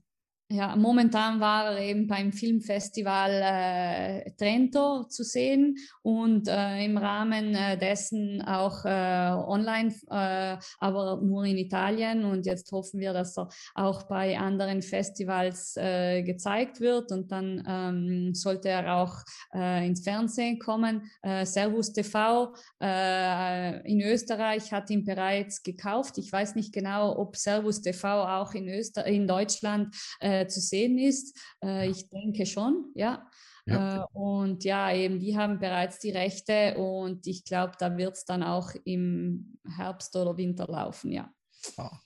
[0.51, 7.53] Ja, momentan war er eben beim Filmfestival äh, Trento zu sehen und äh, im Rahmen
[7.53, 12.25] äh, dessen auch äh, online, äh, aber nur in Italien.
[12.25, 17.63] Und jetzt hoffen wir, dass er auch bei anderen Festivals äh, gezeigt wird und dann
[17.67, 19.17] ähm, sollte er auch
[19.53, 21.09] ins Fernsehen kommen.
[21.43, 26.17] Servus TV in Österreich hat ihn bereits gekauft.
[26.17, 29.95] Ich weiß nicht genau, ob Servus TV auch in, Öster in Deutschland
[30.39, 31.37] äh, zu sehen ist.
[31.63, 33.29] Äh, ich denke schon, ja.
[33.65, 34.03] ja.
[34.03, 38.25] Äh, und ja, eben, die haben bereits die Rechte und ich glaube, da wird es
[38.25, 41.33] dann auch im Herbst oder Winter laufen, ja.
[41.77, 41.99] Ah,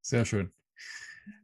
[0.00, 0.52] sehr schön.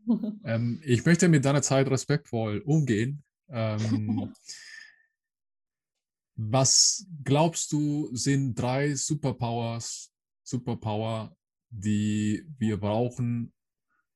[0.45, 3.23] ähm, ich möchte mit deiner Zeit respektvoll umgehen.
[3.49, 4.33] Ähm,
[6.37, 11.37] was glaubst du, sind drei Superpowers, Superpower,
[11.71, 13.53] die wir brauchen,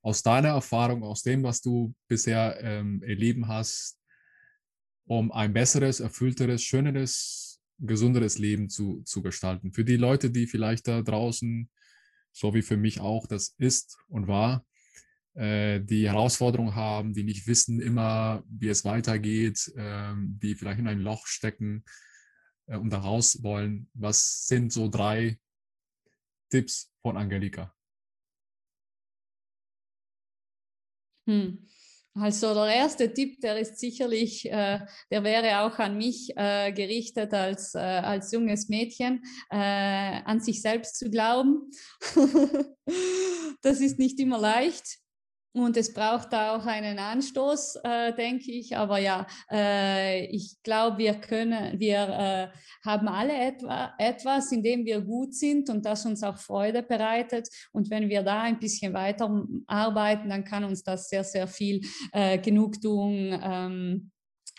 [0.02, 3.98] aus deiner Erfahrung, aus dem, was du bisher ähm, erleben hast,
[5.06, 9.72] um ein besseres, erfüllteres, schöneres, gesunderes Leben zu, zu gestalten.
[9.72, 11.70] Für die Leute, die vielleicht da draußen,
[12.32, 14.64] so wie für mich auch, das ist und war,
[15.34, 20.88] äh, die Herausforderung haben, die nicht wissen immer, wie es weitergeht, äh, die vielleicht in
[20.88, 21.84] ein Loch stecken
[22.66, 23.88] äh, und da raus wollen.
[23.94, 25.38] Was sind so drei
[26.50, 27.74] Tipps von Angelika?
[31.26, 31.66] Hm.
[32.14, 37.32] Also der erste Tipp, der ist sicherlich, äh, der wäre auch an mich äh, gerichtet
[37.32, 41.70] als, äh, als junges Mädchen, äh, an sich selbst zu glauben.
[43.62, 45.01] das ist nicht immer leicht.
[45.54, 48.76] Und es braucht da auch einen Anstoß, äh, denke ich.
[48.76, 52.48] Aber ja, äh, ich glaube, wir können, wir äh,
[52.88, 57.48] haben alle etwa, etwas, in dem wir gut sind und das uns auch Freude bereitet.
[57.72, 61.82] Und wenn wir da ein bisschen weiter arbeiten, dann kann uns das sehr, sehr viel
[62.12, 64.10] äh, Genugtuung ähm,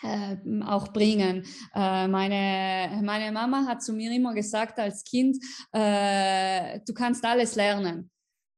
[0.02, 1.44] äh, auch bringen.
[1.74, 5.38] Äh, meine, meine Mama hat zu mir immer gesagt als Kind,
[5.72, 8.10] äh, du kannst alles lernen.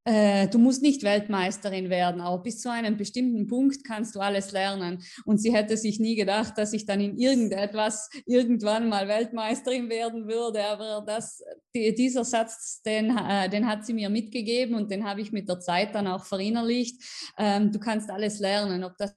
[0.06, 4.52] Äh, du musst nicht Weltmeisterin werden, aber bis zu einem bestimmten Punkt kannst du alles
[4.52, 5.02] lernen.
[5.24, 10.28] Und sie hätte sich nie gedacht, dass ich dann in irgendetwas irgendwann mal Weltmeisterin werden
[10.28, 10.64] würde.
[10.64, 11.42] Aber das,
[11.74, 15.48] die, dieser Satz, den, äh, den hat sie mir mitgegeben und den habe ich mit
[15.48, 17.02] der Zeit dann auch verinnerlicht.
[17.36, 19.12] Ähm, du kannst alles lernen, ob das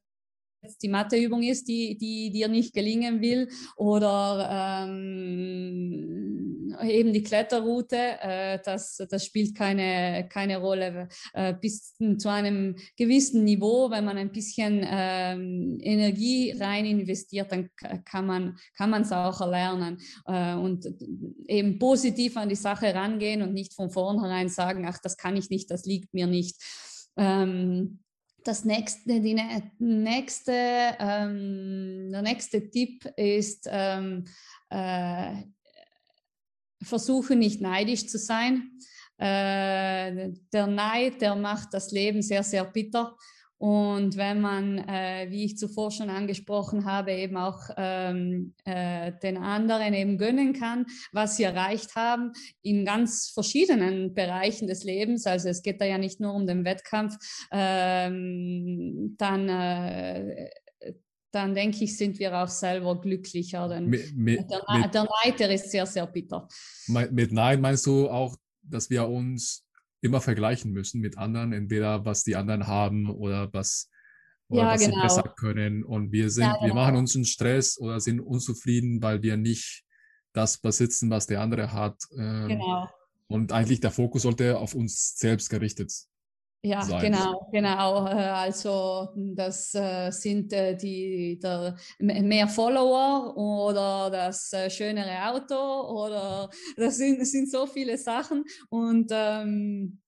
[0.61, 6.29] jetzt die Matheübung ist, die, die dir nicht gelingen will, oder ähm,
[6.83, 11.09] eben die Kletterroute, äh, das, das spielt keine, keine Rolle.
[11.33, 17.69] Äh, bis zu einem gewissen Niveau, wenn man ein bisschen ähm, Energie rein investiert, dann
[18.05, 20.87] kann man kann es auch erlernen äh, und
[21.47, 25.49] eben positiv an die Sache rangehen und nicht von vornherein sagen, ach, das kann ich
[25.49, 26.55] nicht, das liegt mir nicht.
[27.17, 27.99] Ähm,
[28.49, 29.39] das nächste, die
[29.77, 30.51] nächste,
[30.99, 34.25] ähm, der nächste Tipp ist, ähm,
[34.69, 35.43] äh,
[36.81, 38.71] versuche nicht neidisch zu sein.
[39.17, 43.15] Äh, der Neid, der macht das Leben sehr, sehr bitter.
[43.59, 49.37] Und wenn man, äh, wie ich zuvor schon angesprochen habe, eben auch ähm, äh, den
[49.37, 52.31] anderen eben gönnen kann, was sie erreicht haben
[52.61, 56.63] in ganz verschiedenen Bereichen des Lebens, also es geht da ja nicht nur um den
[56.63, 57.17] Wettkampf,
[57.51, 60.49] ähm, dann äh,
[61.31, 63.67] dann denke ich, sind wir auch selber glücklicher.
[63.67, 66.47] Denn mit, mit, der, mit, der Neid, der ist sehr, sehr bitter.
[66.87, 69.68] Mit Neid meinst du auch, dass wir uns
[70.01, 73.89] immer vergleichen müssen mit anderen, entweder was die anderen haben oder was,
[74.47, 74.95] oder ja, was genau.
[74.95, 75.83] sie besser können.
[75.83, 76.67] Und wir sind, ja, genau.
[76.67, 79.83] wir machen uns einen Stress oder sind unzufrieden, weil wir nicht
[80.33, 82.01] das besitzen, was der andere hat.
[82.17, 82.89] Ähm, genau.
[83.27, 85.91] Und eigentlich der Fokus sollte auf uns selbst gerichtet
[86.61, 86.99] Ja, sein.
[87.01, 88.07] genau, genau.
[88.07, 96.49] Äh, also das äh, sind äh, die der, mehr Follower oder das schönere Auto oder
[96.75, 100.01] das sind, das sind so viele Sachen und ähm,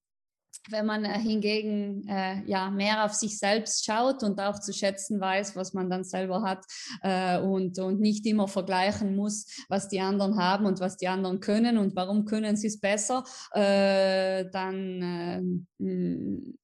[0.69, 5.19] wenn man äh, hingegen äh, ja mehr auf sich selbst schaut und auch zu schätzen
[5.19, 6.65] weiß, was man dann selber hat
[7.01, 11.39] äh, und, und nicht immer vergleichen muss, was die anderen haben und was die anderen
[11.39, 13.23] können und warum können sie es besser,
[13.53, 15.91] äh, dann äh,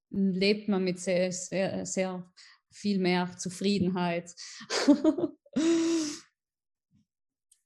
[0.09, 2.23] lebt man mit sehr, sehr, sehr
[2.71, 4.33] viel mehr Zufriedenheit.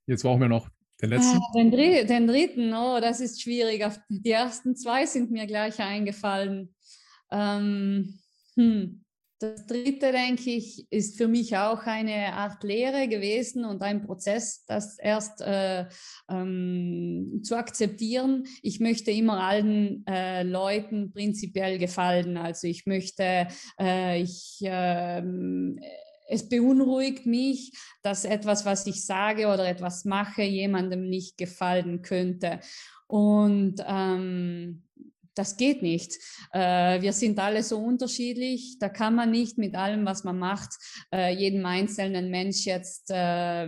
[0.07, 0.69] Jetzt brauchen wir noch
[1.01, 1.39] den ah, letzten?
[1.55, 3.83] Den, Dr den, dritten, oh, das ist schwierig.
[4.09, 6.73] Die ersten zwei sind mir gleich eingefallen.
[7.31, 8.19] Ähm,
[8.55, 9.01] hm.
[9.39, 14.65] Das dritte, denke ich, ist für mich auch eine Art Lehre gewesen und ein Prozess,
[14.67, 15.87] das erst äh,
[16.29, 18.43] ähm, zu akzeptieren.
[18.61, 22.37] Ich möchte immer allen äh, Leuten prinzipiell gefallen.
[22.37, 23.47] Also ich möchte,
[23.79, 25.79] äh, ich, ähm,
[26.31, 32.59] es beunruhigt mich, dass etwas, was ich sage oder etwas mache, jemandem nicht gefallen könnte.
[33.07, 34.83] Und ähm,
[35.35, 36.13] das geht nicht.
[36.51, 38.77] Äh, wir sind alle so unterschiedlich.
[38.79, 40.71] Da kann man nicht mit allem, was man macht,
[41.13, 43.67] äh, jedem einzelnen Mensch jetzt äh,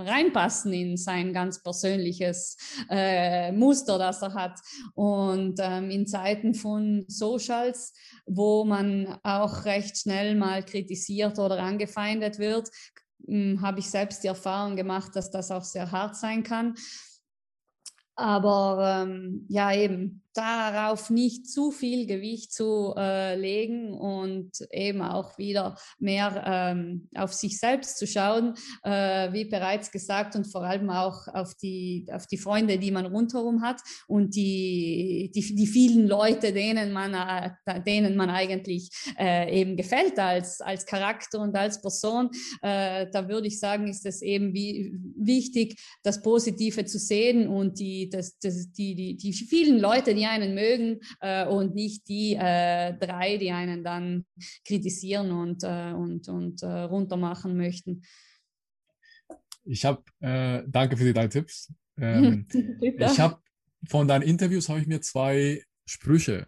[0.00, 2.56] reinpassen in sein ganz persönliches
[2.88, 4.58] äh, Muster, das er hat.
[4.94, 7.92] Und ähm, in Zeiten von Socials,
[8.26, 12.70] wo man auch recht schnell mal kritisiert oder angefeindet wird,
[13.26, 16.74] hm, habe ich selbst die Erfahrung gemacht, dass das auch sehr hart sein kann.
[18.16, 25.38] Aber ähm, ja, eben darauf nicht zu viel Gewicht zu äh, legen und eben auch
[25.38, 28.54] wieder mehr ähm, auf sich selbst zu schauen,
[28.84, 33.06] äh, wie bereits gesagt, und vor allem auch auf die, auf die Freunde, die man
[33.06, 39.60] rundherum hat und die, die, die vielen Leute, denen man, äh, denen man eigentlich äh,
[39.60, 42.30] eben gefällt als, als Charakter und als Person.
[42.62, 47.78] Äh, da würde ich sagen, ist es eben wie, wichtig, das Positive zu sehen und
[47.78, 52.34] die, das, das, die, die, die vielen Leute, die einen mögen äh, und nicht die
[52.34, 54.26] äh, drei, die einen dann
[54.64, 58.02] kritisieren und, äh, und, und äh, runtermachen möchten.
[59.64, 61.72] Ich habe, äh, danke für die drei Tipps.
[61.98, 62.46] Ähm,
[62.80, 63.38] ich habe
[63.88, 66.46] von deinen Interviews habe ich mir zwei Sprüche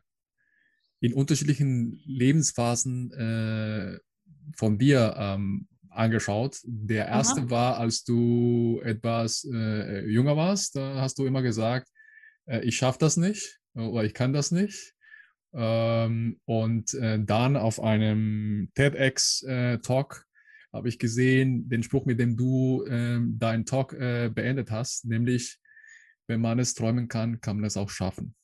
[1.00, 3.98] in unterschiedlichen Lebensphasen äh,
[4.56, 6.58] von dir ähm, angeschaut.
[6.64, 7.50] Der erste Aha.
[7.50, 11.88] war, als du etwas äh, jünger warst, da hast du immer gesagt,
[12.46, 14.94] äh, ich schaffe das nicht oder ich kann das nicht.
[15.54, 22.36] Ähm, und äh, dann auf einem TEDx-Talk äh, habe ich gesehen, den Spruch, mit dem
[22.36, 25.58] du äh, deinen Talk äh, beendet hast, nämlich,
[26.26, 28.34] wenn man es träumen kann, kann man es auch schaffen.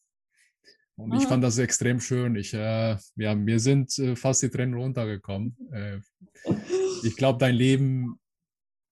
[0.97, 2.35] Und ich fand das extrem schön.
[2.35, 5.57] Ich, äh, ja, mir sind äh, fast die Tränen runtergekommen.
[7.05, 8.19] ich glaube, dein Leben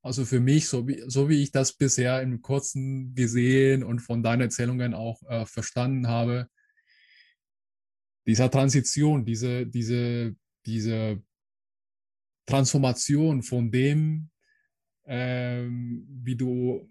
[0.06, 4.22] also für mich, so wie, so wie ich das bisher im Kurzen gesehen und von
[4.22, 6.48] deinen Erzählungen auch äh, verstanden habe,
[8.24, 11.20] dieser Transition, diese, diese, diese
[12.46, 14.30] Transformation von dem,
[15.06, 16.88] ähm, wie du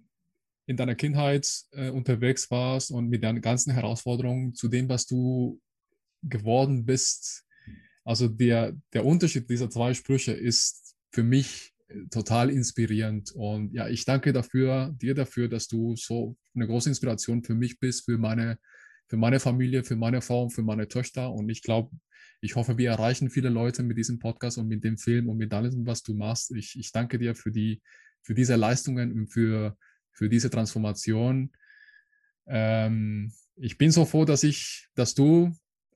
[0.66, 5.62] in deiner Kindheit äh, unterwegs warst und mit deinen ganzen Herausforderungen zu dem, was du
[6.22, 7.46] geworden bist.
[8.04, 11.75] Also der, der Unterschied dieser zwei Sprüche ist für mich
[12.12, 13.32] total inspirierend.
[13.32, 17.80] Und ja, ich danke dafür, dir dafür, dass du so eine große Inspiration für mich
[17.80, 18.58] bist, für meine,
[19.08, 21.32] für meine Familie, für meine Frau, für meine Töchter.
[21.32, 21.96] Und ich glaube,
[22.42, 25.54] ich hoffe, wir erreichen viele Leute mit diesem Podcast und mit dem Film und mit
[25.54, 26.52] allem, was du machst.
[26.56, 27.82] Ich, ich danke dir für die,
[28.22, 29.78] für diese Leistungen und für,
[30.12, 31.52] für diese Transformation.
[32.48, 35.56] Ähm, ich bin so froh, dass ich, dass du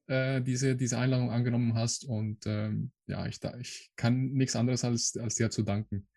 [0.10, 2.04] äh, diese, diese Einladung angenommen hast.
[2.04, 6.08] Und ähm, ja, ich, ich kann nichts anderes als, als dir zu danken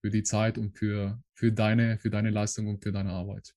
[0.00, 3.54] für die Zeit und für, für, deine, für deine Leistung und für deine Arbeit.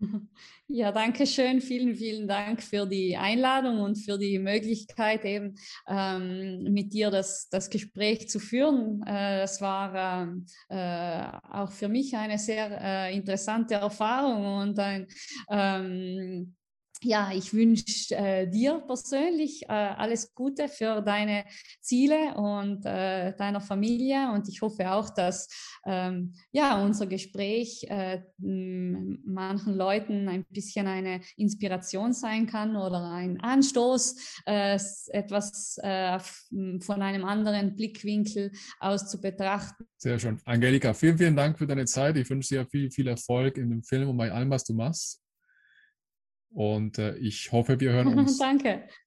[0.70, 1.62] Ja, danke schön.
[1.62, 5.54] Vielen, vielen Dank für die Einladung und für die Möglichkeit, eben
[5.88, 9.02] ähm, mit dir das, das Gespräch zu führen.
[9.06, 9.94] Äh, das war
[10.24, 15.06] ähm, äh, auch für mich eine sehr äh, interessante Erfahrung und ein
[15.50, 16.54] ähm,
[17.02, 21.44] ja, ich wünsche äh, dir persönlich äh, alles Gute für deine
[21.80, 25.48] Ziele und äh, deiner Familie und ich hoffe auch, dass
[25.86, 33.40] ähm, ja unser Gespräch äh, manchen Leuten ein bisschen eine Inspiration sein kann oder ein
[33.40, 36.18] Anstoß, äh, etwas äh,
[36.80, 39.84] von einem anderen Blickwinkel aus zu betrachten.
[39.96, 42.16] Sehr schön, Angelika, vielen vielen Dank für deine Zeit.
[42.16, 45.22] Ich wünsche dir viel viel Erfolg in dem Film und bei allem, was du machst.
[46.50, 48.38] Und äh, ich hoffe, wir hören uns.
[48.38, 48.88] Danke.